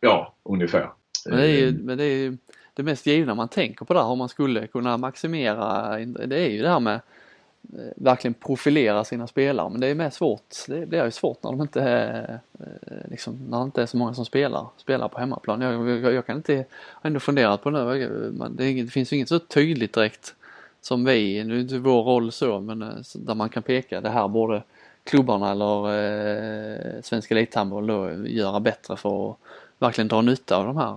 [0.00, 0.90] Ja, ungefär.
[1.26, 2.36] Men det är ju, men det, är ju
[2.74, 5.96] det mest givna man tänker på där om man skulle kunna maximera.
[6.06, 7.00] Det är ju det här med
[7.62, 10.54] Eh, verkligen profilera sina spelare men det är mer svårt.
[10.68, 13.96] Det blir ju svårt när de inte är, eh, liksom, när det inte är så
[13.96, 15.60] många som spelar, spelar på hemmaplan.
[15.60, 18.08] Jag, jag, jag kan inte, jag har ändå funderat på det
[18.48, 20.34] det, det finns ju inget så tydligt direkt
[20.80, 24.10] som vi, nu är inte vår roll så men eh, där man kan peka det
[24.10, 24.62] här borde
[25.04, 25.86] klubbarna eller
[26.96, 29.36] eh, Svenska Elithandboll då göra bättre för att
[29.78, 30.96] verkligen dra nytta av de här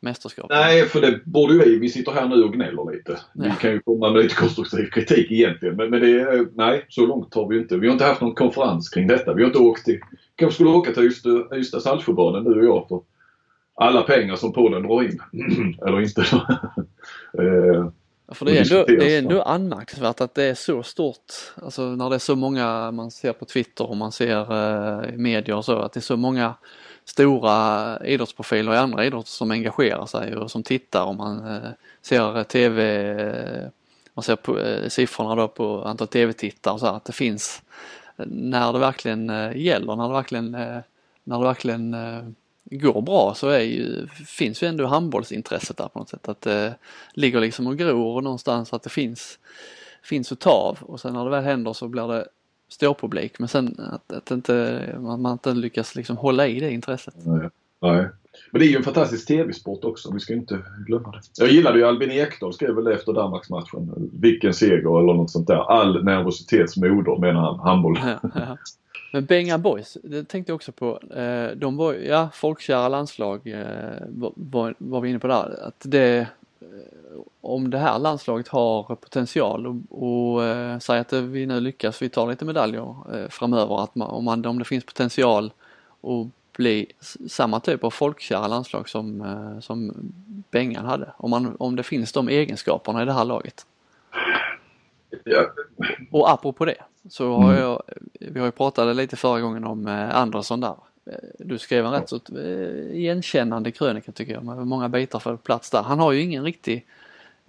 [0.00, 0.50] mästerskapet?
[0.50, 1.78] Nej, för det borde ju vi.
[1.78, 3.18] Vi sitter här nu och gnäller lite.
[3.32, 3.44] Ja.
[3.44, 5.76] Vi kan ju komma med lite konstruktiv kritik egentligen.
[5.76, 7.76] Men, men det, nej, så långt har vi inte.
[7.76, 9.34] Vi har inte haft någon konferens kring detta.
[9.34, 10.00] Vi har inte åkt till,
[10.36, 13.00] kanske skulle åka till Ystad, Ystad Saltsjöbaden du och jag för
[13.74, 15.20] alla pengar som Polen drar in.
[15.86, 16.20] Eller inte.
[17.38, 17.90] eh,
[18.32, 21.32] för det är, ändå, det är ändå anmärkningsvärt att det är så stort,
[21.62, 25.16] alltså när det är så många man ser på Twitter och man ser eh, i
[25.16, 26.54] medier och så, att det är så många
[27.04, 31.70] stora idrottsprofiler i andra idrotter som engagerar sig och som tittar och man eh,
[32.02, 33.70] ser tv,
[34.14, 37.62] man ser på, eh, siffrorna då på antal tv-tittare och så här, att det finns
[38.16, 40.50] eh, när det verkligen gäller, när det verkligen,
[41.24, 41.96] när det verkligen
[42.64, 46.28] går bra så är ju, finns ju ändå handbollsintresset där på något sätt.
[46.28, 46.74] Att det
[47.14, 49.38] ligger liksom och gror någonstans att det finns,
[50.02, 52.26] finns att ta av och sen när det väl händer så blir det
[52.70, 57.14] ståpublik men sen att, att inte, man, man inte lyckas liksom hålla i det intresset.
[57.24, 57.48] Nej.
[57.82, 58.08] Nej.
[58.50, 61.20] Men det är ju en fantastisk tv-sport också, vi ska inte glömma det.
[61.38, 64.10] Jag gillade ju Albin Ekdal skrev väl efter Danmarksmatchen.
[64.20, 65.70] Vilken seger eller något sånt där.
[65.70, 67.98] All nervositets moder menar han, handboll.
[68.04, 68.56] Ja, ja.
[69.12, 71.00] Men Benga Boys, det tänkte jag också på.
[71.16, 73.64] Eh, de var, ja, folkkära landslag eh,
[74.34, 75.58] var, var vi inne på där.
[75.66, 76.26] Att det,
[77.40, 82.08] om det här landslaget har potential och, och eh, säg att vi nu lyckas, vi
[82.08, 85.52] tar lite medaljer eh, framöver, att man, om, man, om det finns potential
[86.02, 86.86] att bli
[87.28, 89.92] samma typ av folkkära landslag som, eh, som
[90.50, 91.12] Bengan hade.
[91.16, 93.66] Om, man, om det finns de egenskaperna i det här laget.
[95.24, 95.46] Ja.
[96.10, 96.76] Och apropå det
[97.08, 97.62] så har mm.
[97.62, 97.82] jag,
[98.20, 100.76] vi har ju pratat lite förra gången om eh, Andersson där.
[101.06, 105.36] Eh, du skrev en rätt så eh, igenkännande krönika tycker jag med många bitar för
[105.36, 105.82] plats där.
[105.82, 106.86] Han har ju ingen riktig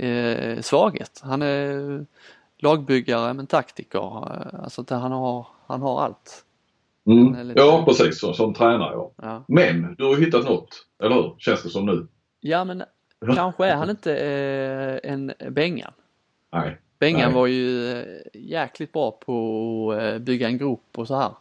[0.02, 1.22] eh, svaghet.
[1.24, 2.06] Han är
[2.58, 4.28] lagbyggare men taktiker.
[4.64, 6.46] Alltså att han har, han har allt.
[7.06, 7.48] Mm.
[7.48, 7.60] Lite...
[7.60, 9.12] Ja precis, så, som tränare ja.
[9.16, 9.44] ja.
[9.48, 11.36] Men du har hittat något, eller hur?
[11.38, 12.08] Känns det som nu.
[12.40, 12.84] Ja men
[13.36, 15.94] kanske är han inte eh, en Bengan.
[16.52, 16.78] Nej.
[17.00, 17.34] Bengan Nej.
[17.34, 21.32] var ju eh, jäkligt bra på att bygga en grop och så här.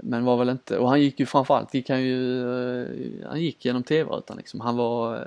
[0.00, 3.82] Men var väl inte, och han gick ju framförallt, gick han ju, han gick genom
[3.82, 4.60] tv-rutan liksom.
[4.60, 5.26] Han var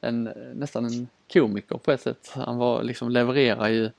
[0.00, 0.22] en,
[0.54, 2.30] nästan en komiker på ett sätt.
[2.34, 3.90] Han var liksom levererar ju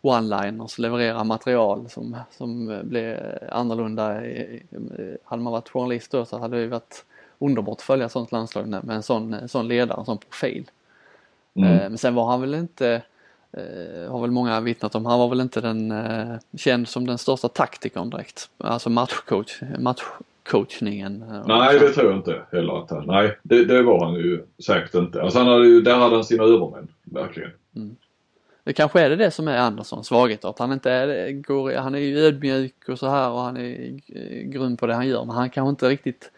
[0.00, 4.20] one-liners, levererar material som, som blev annorlunda.
[5.24, 7.04] Hade man varit journalist då så hade det varit
[7.38, 10.70] underbart att följa sånt landslag med en sån, sån ledare, en sån profil.
[11.54, 11.72] Mm.
[11.72, 13.02] Eh, men sen var han väl inte,
[13.52, 17.18] eh, har väl många vittnat om, han var väl inte den eh, känd som den
[17.18, 18.50] största taktikern direkt.
[18.58, 20.02] Alltså matchcoach, match,
[20.50, 21.22] coachningen?
[21.22, 24.44] Eh, nej, det tror jag inte heller att han, nej det, det var han ju
[24.66, 25.22] säkert inte.
[25.22, 27.50] Alltså han hade ju, där hade han sina övermän, verkligen.
[27.76, 27.96] Mm.
[28.64, 31.94] Det kanske är det, det som är Anderssons svaghet att han inte är, går, han
[31.94, 34.00] är ju ödmjuk och så här och han är
[34.42, 36.30] grym på det han gör men han kanske inte riktigt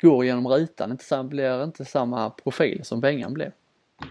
[0.00, 3.50] går genom rutan, inte, blir inte samma profil som Bengan blev.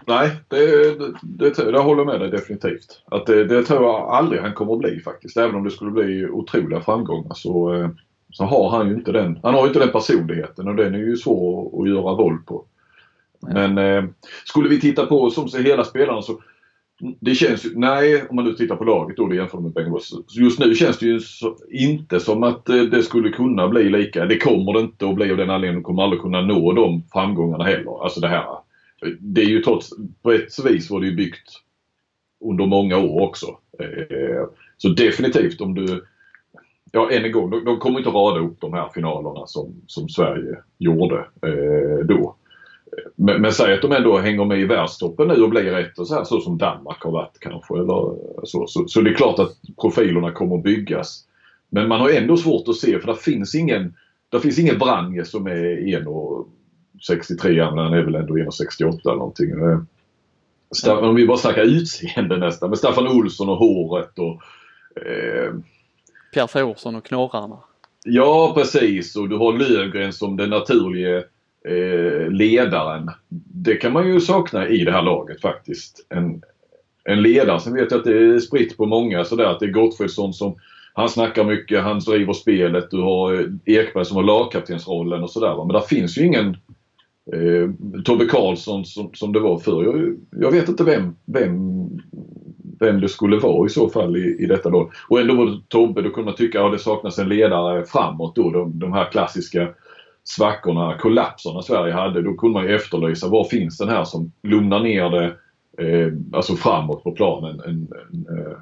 [0.06, 0.66] Nej, det,
[0.98, 3.02] det, det, det håller jag med dig definitivt.
[3.04, 5.36] Att det, det tror jag aldrig han kommer att bli faktiskt.
[5.36, 7.88] Även om det skulle bli otroliga framgångar så eh,
[8.32, 9.38] så har han ju inte den.
[9.42, 12.64] Han har ju inte den personligheten och den är ju svår att göra våld på.
[13.40, 14.04] Men eh,
[14.44, 16.40] skulle vi titta på som ser hela spelarna så
[17.20, 20.12] det känns ju, nej om man nu tittar på laget då det jämför med Bengals.
[20.38, 24.26] Just nu känns det ju så, inte som att eh, det skulle kunna bli lika.
[24.26, 25.82] Det kommer det inte att bli av den anledningen.
[25.82, 28.04] De kommer aldrig kunna nå de framgångarna heller.
[28.04, 28.46] Alltså det här.
[29.20, 29.90] Det är ju trots,
[30.22, 31.50] på ett vis var det ju byggt
[32.44, 33.46] under många år också.
[33.78, 36.04] Eh, så definitivt om du
[36.92, 40.08] ja, än en gång, de, de kommer inte rada upp de här finalerna som, som
[40.08, 42.36] Sverige gjorde eh, då.
[43.16, 46.06] Men, men säg att de ändå hänger med i världstoppen nu och blir ett och
[46.06, 47.74] så här så som Danmark har varit kanske.
[47.74, 51.24] Eller så, så, så det är klart att profilerna kommer att byggas.
[51.70, 53.94] Men man har ändå svårt att se för det finns ingen
[54.28, 59.50] det finns ingen Brange som är 1,63 men han är väl ändå 1,68 eller någonting.
[59.50, 59.80] Eh,
[60.74, 62.70] Staffan, om vi bara snackar utseende nästan.
[62.70, 64.42] Men Staffan Olsson och håret och
[65.06, 65.54] eh,
[66.32, 67.58] Pierre Thorsson och knorrarna.
[68.04, 71.16] Ja precis och du har Lövgren som den naturliga
[71.68, 73.10] eh, ledaren.
[73.54, 76.06] Det kan man ju sakna i det här laget faktiskt.
[76.08, 76.42] En,
[77.04, 77.60] en ledare.
[77.60, 80.56] Sen vet jag att det är spritt på många sådär att det är Gottfridsson som
[80.94, 82.90] han snackar mycket, han driver spelet.
[82.90, 85.56] Du har eh, Ekberg som har lagkaptensrollen och sådär.
[85.56, 86.56] Men där finns ju ingen
[87.32, 87.70] eh,
[88.04, 89.84] Tobbe Karlsson som, som det var förr.
[89.84, 91.88] Jag, jag vet inte vem, vem,
[92.82, 94.90] vem det skulle vara i så fall i, i detta då.
[95.08, 97.84] Och ändå var det Tobbe, då kunde man tycka att ja, det saknas en ledare
[97.84, 98.50] framåt då.
[98.50, 99.68] De, de här klassiska
[100.24, 102.22] svackorna, kollapserna Sverige hade.
[102.22, 105.24] Då kunde man ju efterlysa var finns den här som lugnar ner det
[105.86, 107.60] eh, alltså framåt på planen.
[107.60, 108.56] En, en, eh,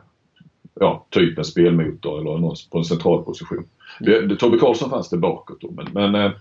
[0.80, 3.64] ja, typ en spelmotor eller någon på en central position.
[4.00, 6.32] Det, det, Tobbe Karlsson fanns det bakåt då men, men eh,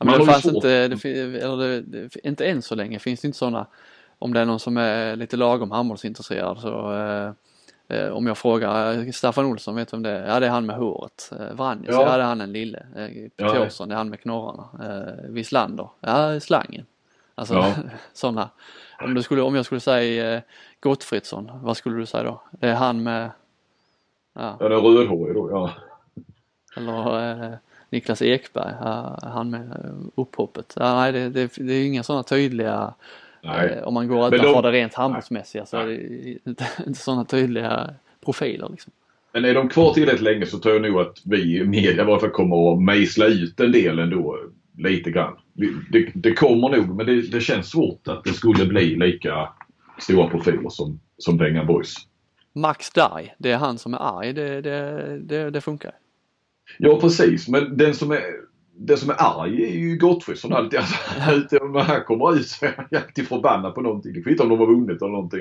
[0.00, 1.06] Ja, men det fanns inte, det,
[1.42, 3.66] eller det, det, inte än så länge finns det inte sådana,
[4.20, 7.32] om det är någon som är lite lagom handbollsintresserad så eh,
[7.88, 10.28] eh, om jag frågar eh, Staffan Olsson, vet du vem det är?
[10.28, 11.32] Ja det är han med håret.
[11.40, 12.02] Eh, Vranjes, ja.
[12.02, 12.86] ja det är han en lille.
[12.96, 13.88] Eh, Pettersson, ja.
[13.88, 14.68] det är han med knorrarna.
[14.82, 16.86] Eh, Wislander, ja slangen.
[17.34, 17.74] Alltså ja.
[18.12, 18.50] sådana.
[18.98, 20.42] Om, du skulle, om jag skulle säga eh,
[20.80, 22.42] Gottfridsson, vad skulle du säga då?
[22.50, 23.30] Det är han med...
[24.32, 25.70] Ja, ja det är rödhårig då, ja.
[26.76, 27.54] Eller eh,
[27.90, 28.74] Niklas Ekberg,
[29.22, 30.74] han med upphoppet.
[30.76, 32.94] Ja, nej, det, det, det är inga sådana tydliga
[33.42, 34.62] eh, om man går utanför de...
[34.62, 38.68] det rent handbollsmässiga så är det inte, inte sådana tydliga profiler.
[38.70, 38.92] Liksom.
[39.32, 42.20] Men är de kvar tillräckligt länge så tror jag nog att vi i media i
[42.20, 44.38] fall kommer att mejsla ut en del ändå.
[44.78, 45.36] Lite grann.
[45.92, 49.48] Det, det kommer nog men det, det, känns svårt att det skulle bli lika
[49.98, 51.94] stora profiler som, som Bengan Boys.
[52.52, 54.32] Max Dai, det är han som är arg.
[54.32, 55.92] Det, det, det, det funkar.
[56.78, 58.22] Ja precis men den som är
[58.82, 60.78] den som är arg är ju Gottfridsson alltid.
[60.78, 64.12] Alltså, när han kommer ut så är han alltid förbannad på någonting.
[64.12, 65.40] Det kvittar om de har vunnit eller någonting.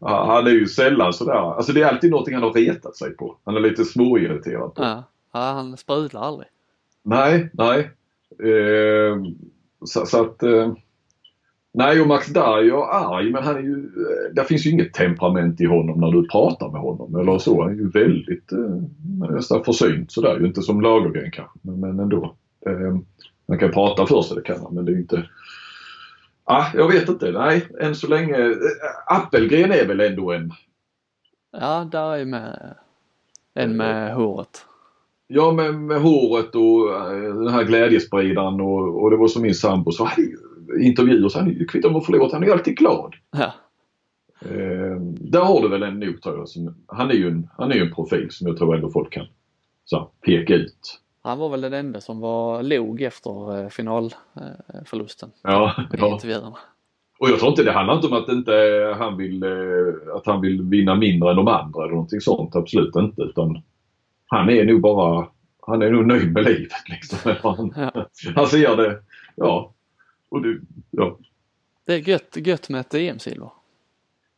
[0.00, 1.56] Han är ju sällan sådär.
[1.56, 3.36] Alltså det är alltid någonting han har retat sig på.
[3.44, 4.82] Han är lite småirriterad på.
[4.82, 6.48] Ja, han sprudlar aldrig.
[7.02, 7.90] Nej, nej.
[8.42, 9.16] Eh,
[9.84, 10.72] så, så, att eh,
[11.74, 14.94] Nej och Max Darjo är arg men han är ju, eh, det finns ju inget
[14.94, 17.62] temperament i honom när du pratar med honom eller så.
[17.62, 18.82] Han är ju väldigt eh,
[19.30, 20.46] nästan försynt sådär.
[20.46, 22.36] Inte som Lagergren kanske men, men ändå.
[22.66, 22.96] Eh,
[23.48, 25.28] man kan prata för sig det kan man men det är inte
[26.48, 27.30] Ah, jag vet inte.
[27.30, 28.36] Nej, än så länge.
[28.36, 28.56] Eh,
[29.06, 30.52] Appelgren är väl ändå en...
[31.52, 32.74] Ja, där är med
[33.54, 34.66] en med håret.
[35.26, 36.88] Ja, med, med håret och
[37.44, 40.10] den här glädjespridaren och, och det var som min sambo sa
[40.80, 43.14] intervjuer så han är ju kvitt om att förlorat, han är ju alltid glad.
[43.30, 43.52] Ja.
[44.40, 46.48] Eh, där har du väl en nog tror jag.
[46.48, 49.12] Som, han är ju en, han är ju en profil som jag tror ändå folk
[49.12, 49.26] kan
[49.84, 51.00] så, peka ut.
[51.26, 55.30] Han var väl den enda som var log efter eh, finalförlusten.
[55.42, 56.58] Ja, ja.
[57.18, 58.52] Och jag tror inte det handlar inte om att inte
[58.98, 62.56] han vill, eh, att han vill vinna mindre än de andra eller någonting sånt.
[62.56, 63.22] Absolut inte.
[63.22, 63.62] Utan
[64.26, 65.28] han är nog bara,
[65.66, 67.34] han är nog nöjd med livet liksom.
[67.42, 68.06] Han, ja.
[68.34, 69.02] han ser det,
[69.34, 69.74] ja,
[70.28, 70.60] och det,
[70.90, 71.18] ja.
[71.86, 73.50] det är gött, gött med ett EM-silver.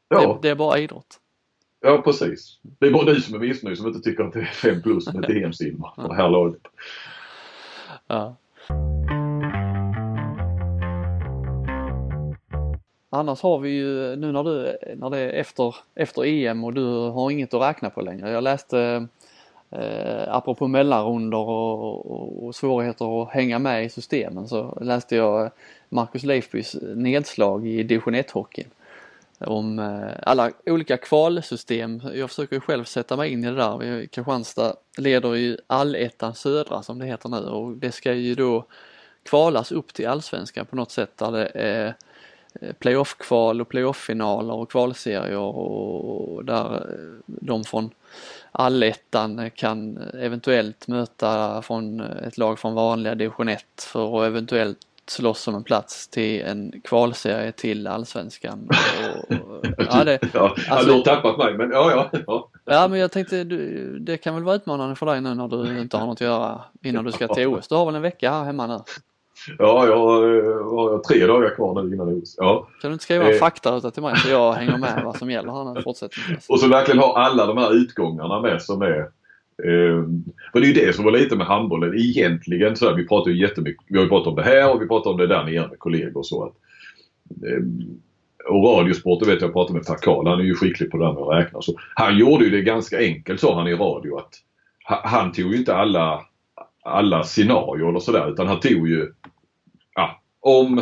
[0.09, 0.21] Ja.
[0.21, 1.21] Det, det, är bara idrott.
[1.81, 2.59] Ja precis.
[2.63, 5.13] Det är bara du som är missnöjd som inte tycker att det är 5 plus
[5.15, 6.63] med ett EM-silver för det här laget.
[8.07, 8.37] Ja.
[13.11, 16.85] Annars har vi ju nu när, du, när det är efter, efter EM och du
[17.11, 18.31] har inget att räkna på längre.
[18.31, 19.07] Jag läste
[19.71, 25.51] eh, apropå mellanrunder och, och, och, svårigheter att hänga med i systemen så läste jag
[25.89, 28.69] Marcus Leifbys nedslag i division 1-hockeyn.
[29.41, 32.03] Om eh, alla olika kvalsystem.
[32.15, 34.07] Jag försöker själv sätta mig in i det där.
[34.07, 38.67] Kristianstad leder ju allettan södra som det heter nu och det ska ju då
[39.23, 41.95] kvalas upp till allsvenskan på något sätt där det är
[42.61, 47.91] eh, playoff-kval och playoff-finaler och kvalserier och där eh, de från
[48.53, 54.79] allettan kan eventuellt möta från ett lag från vanliga division 1 för att eventuellt
[55.11, 58.69] slåss om en plats till en kvalserie till allsvenskan.
[59.29, 59.37] Och,
[59.79, 62.21] ja, det, ja, alltså, har tappat mig men ja, ja.
[62.27, 65.49] Ja, ja men jag tänkte du, det kan väl vara utmanande för dig nu när
[65.49, 67.69] du inte har något att göra innan du ska till OS.
[67.69, 68.79] Du har väl en vecka här hemma nu?
[69.59, 69.99] Ja, jag
[70.65, 72.35] har tre dagar kvar nu innan OS.
[72.39, 72.69] Ja.
[72.81, 73.39] Kan du inte skriva en eh.
[73.39, 76.49] faktaruta till mig så jag hänger med vad som gäller här nu fortsättningsvis?
[76.49, 79.05] Och så verkligen ha alla de här utgångarna med som är Eh,
[79.65, 82.77] Ehm, för det är ju det som var lite med handbollen egentligen.
[82.77, 84.89] Så här, vi pratar ju jättemycket, vi har ju pratat om det här och vi
[84.89, 86.45] pratar om det där nere med kollegor och så.
[86.45, 86.55] Att,
[87.45, 88.01] ehm,
[88.49, 91.13] och radiosporten vet jag pratade med Per Karl, han är ju skicklig på det där
[91.13, 91.63] med att räkna.
[91.63, 94.35] Så han gjorde ju det ganska enkelt sa han i radio att
[94.85, 96.21] han tog ju inte alla,
[96.85, 99.13] alla scenarier eller sådär utan han tog ju,
[99.95, 100.79] ja, om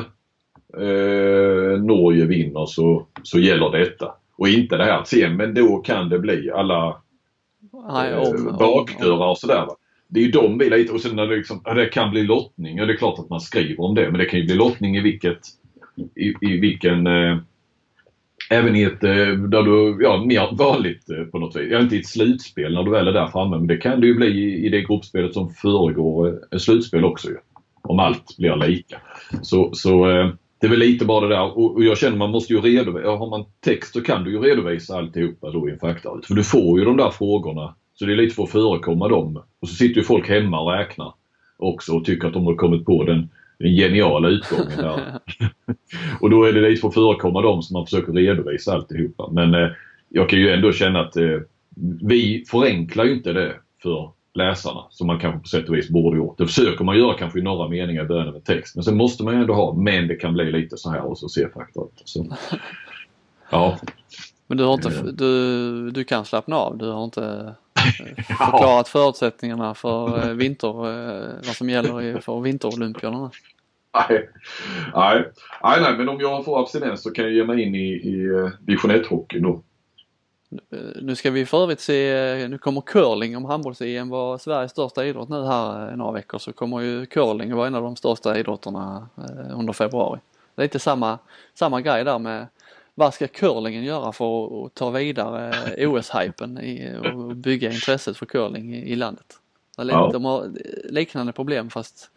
[0.76, 4.14] eh, Norge vinner så, så gäller detta.
[4.38, 6.96] Och inte det här att sen men då kan det bli alla
[7.88, 9.66] Nej, om, eh, bakdörrar och sådär.
[9.66, 9.76] Va?
[10.08, 12.22] Det är ju de vi lite och sen när det, liksom, ja, det kan bli
[12.22, 12.76] lottning.
[12.78, 14.96] Ja, det är klart att man skriver om det men det kan ju bli lottning
[14.96, 15.40] i vilket
[16.14, 17.38] i, i vilken eh,
[18.50, 21.68] Även i ett, eh, där du, ja mer vanligt eh, på något vis.
[21.70, 24.06] Ja, inte i ett slutspel när du väl är där framme men det kan det
[24.06, 27.36] ju bli i, i det gruppspelet som föregår ett slutspel också ju.
[27.82, 29.00] Om allt blir lika.
[29.42, 30.06] Så, så
[30.60, 33.08] det är väl lite bara det där och, och jag känner man måste ju redovisa,
[33.08, 36.26] har man text så kan du ju redovisa alltihopa då i en faktaut.
[36.26, 39.42] För du får ju de där frågorna så det är lite för att förekomma dem.
[39.60, 41.14] Och så sitter ju folk hemma och räknar
[41.56, 43.28] också och tycker att de har kommit på den
[43.58, 45.20] den geniala utgången där.
[46.20, 49.30] och då är det lite för att förekomma dem som man försöker redovisa alltihopa.
[49.32, 49.68] Men eh,
[50.08, 51.38] jag kan ju ändå känna att eh,
[52.02, 56.16] vi förenklar ju inte det för läsarna som man kanske på sätt och vis borde
[56.16, 56.38] gjort.
[56.38, 58.74] Det försöker man göra kanske i några meningar i början av en text.
[58.74, 61.18] Men sen måste man ju ändå ha, men det kan bli lite så här och
[61.18, 61.28] så.
[61.28, 62.26] Så,
[63.50, 63.78] ja.
[64.46, 66.78] Men du, har inte, du, du kan slappna av?
[66.78, 67.54] Du har inte
[68.28, 73.30] förklarat förutsättningarna för eh, vinter, eh, vad som gäller för vinterolympierna?
[74.08, 74.28] Nej.
[74.94, 75.24] Nej.
[75.62, 78.26] nej, nej, men om jag får abstinens så kan jag ge mig in i, i
[78.26, 79.62] eh, division 1-hockeyn då.
[81.02, 85.28] Nu ska vi för övrigt se, nu kommer curling om handbolls-EM var Sveriges största idrott
[85.28, 89.08] nu här några veckor så kommer ju curling vara en av de största idrotterna
[89.54, 90.20] under februari.
[90.54, 91.18] Det är lite samma,
[91.54, 92.46] samma grej där med
[92.94, 95.52] vad ska curlingen göra för att ta vidare
[95.86, 96.58] OS-hypen
[97.04, 99.40] och bygga intresset för curling i, landet?
[100.12, 100.50] De har
[100.84, 102.10] liknande problem fast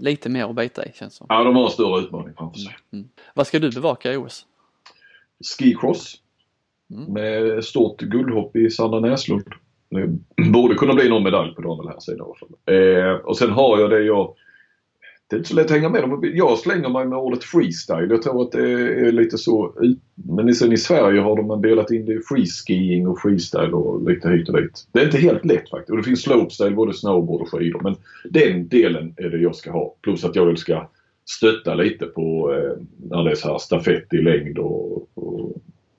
[0.00, 1.26] lite mer att bita i känns som.
[1.30, 2.76] Ja, de har en större utmaning framför sig.
[2.92, 3.02] Mm.
[3.02, 3.08] mm.
[3.34, 4.46] Vad ska du bevaka i OS?
[5.58, 6.20] Skicross.
[6.90, 7.12] Mm.
[7.12, 9.44] Med stort guldhopp i Sanna Näslund.
[9.90, 12.74] Det borde kunna bli någon medalj på damen här sidan i alla fall.
[12.74, 14.34] Eh, och sen har jag det jag
[15.28, 16.30] det är inte så lätt att hänga med.
[16.34, 18.10] Jag slänger mig med ordet freestyle.
[18.10, 18.70] Jag tror att det
[19.06, 19.74] är lite så.
[20.14, 24.28] Men sen i Sverige har de delat in det i freeskiing och freestyle och lite
[24.28, 24.88] hit och dit.
[24.92, 25.90] Det är inte helt lätt faktiskt.
[25.90, 27.80] Och det finns slopestyle, både snowboard och skidor.
[27.82, 27.96] Men
[28.30, 29.94] den delen är det jag ska ha.
[30.02, 30.88] Plus att jag ska
[31.24, 35.52] stötta lite på eh, när det är så här stafett i längd och, och,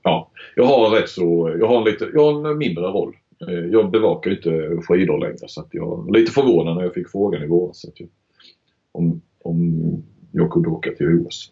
[0.07, 0.31] ja.
[0.55, 3.15] Jag har rätt så, jag har en lite, jag har en mindre roll.
[3.47, 7.43] Eh, jag bevakar inte skidor längre så att jag lite förvånad när jag fick frågan
[7.43, 7.85] i våras
[8.91, 9.83] om, om
[10.31, 11.51] jag kunde åka till OS.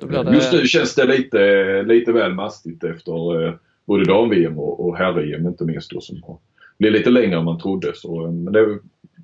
[0.00, 0.34] Det...
[0.34, 3.54] Just nu känns det lite, lite väl mastigt efter eh,
[3.84, 6.38] både dam-VM och, och herr-VM inte minst då som har
[6.78, 7.92] blivit lite längre än man trodde.
[7.94, 8.78] Så, eh, men det,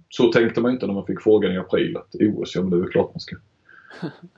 [0.09, 2.77] så tänkte man inte när man fick frågan i april att OS, ja men det
[2.77, 3.37] är väl klart man ska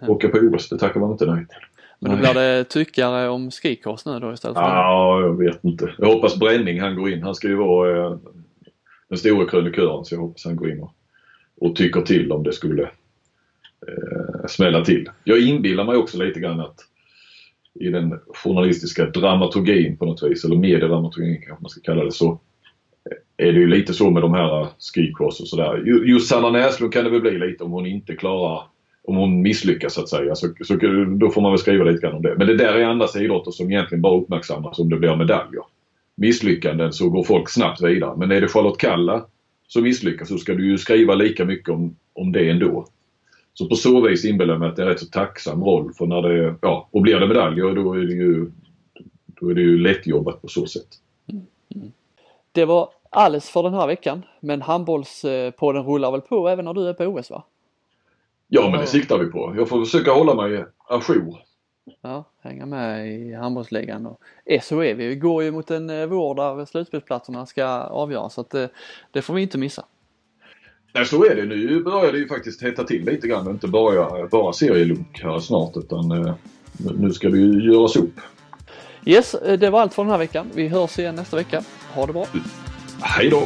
[0.12, 0.68] åka på OS.
[0.68, 1.79] Det tackar man inte nej till.
[2.00, 4.56] Men då blir det tyckare om skikors nu då istället?
[4.56, 5.94] Ja, jag vet inte.
[5.98, 7.22] Jag hoppas Bränning han går in.
[7.22, 8.16] Han ska ju vara eh,
[9.08, 10.94] den stora krönikören så jag hoppas han går in och,
[11.60, 15.10] och tycker till om det skulle eh, smälla till.
[15.24, 16.78] Jag inbillar mig också lite grann att
[17.74, 22.40] i den journalistiska dramaturgin på något vis, eller mediedramaturgin kanske man ska kalla det så,
[23.36, 25.76] är det ju lite så med de här skicross och sådär.
[26.06, 28.62] Just Sanna Näslund kan det väl bli lite om hon inte klarar
[29.10, 30.34] om hon misslyckas så att säga.
[30.34, 30.74] Så, så,
[31.18, 32.34] då får man väl skriva lite grann om det.
[32.38, 35.62] Men det där är andra idrotter som egentligen bara uppmärksammas om det blir medaljer.
[36.14, 38.16] Misslyckanden så går folk snabbt vidare.
[38.16, 39.24] Men är det Charlotte Kalla
[39.68, 42.86] som misslyckas så ska du ju skriva lika mycket om, om det ändå.
[43.54, 45.92] Så på så vis inbillar jag mig att det är en rätt så tacksam roll
[45.94, 48.50] för när det, ja, och blir det medaljer då är det ju,
[49.26, 50.88] då är det ju lättjobbat på så sätt.
[51.32, 51.92] Mm.
[52.52, 56.74] Det var alles för den här veckan men handbollspodden eh, rullar väl på även när
[56.74, 57.44] du är på OS va?
[58.52, 59.54] Ja men det siktar vi på.
[59.56, 61.38] Jag får försöka hålla mig ajour.
[62.02, 64.20] Ja, hänga med i handbollsligan och
[64.62, 64.94] SHE.
[64.94, 68.68] Vi går ju mot en eh, vår där slutspelsplatserna ska avgöras så att det,
[69.10, 69.84] det får vi inte missa.
[70.94, 71.44] Nej, så är det.
[71.44, 75.38] Nu börjar det ju faktiskt hetta till lite grann och inte bara, bara serielunk här
[75.38, 76.34] snart utan eh,
[76.98, 78.20] nu ska det ju göras upp.
[79.04, 80.46] Yes, eh, det var allt för den här veckan.
[80.54, 81.62] Vi hörs igen nästa vecka.
[81.94, 82.26] Ha det bra.
[83.00, 83.42] Hej då!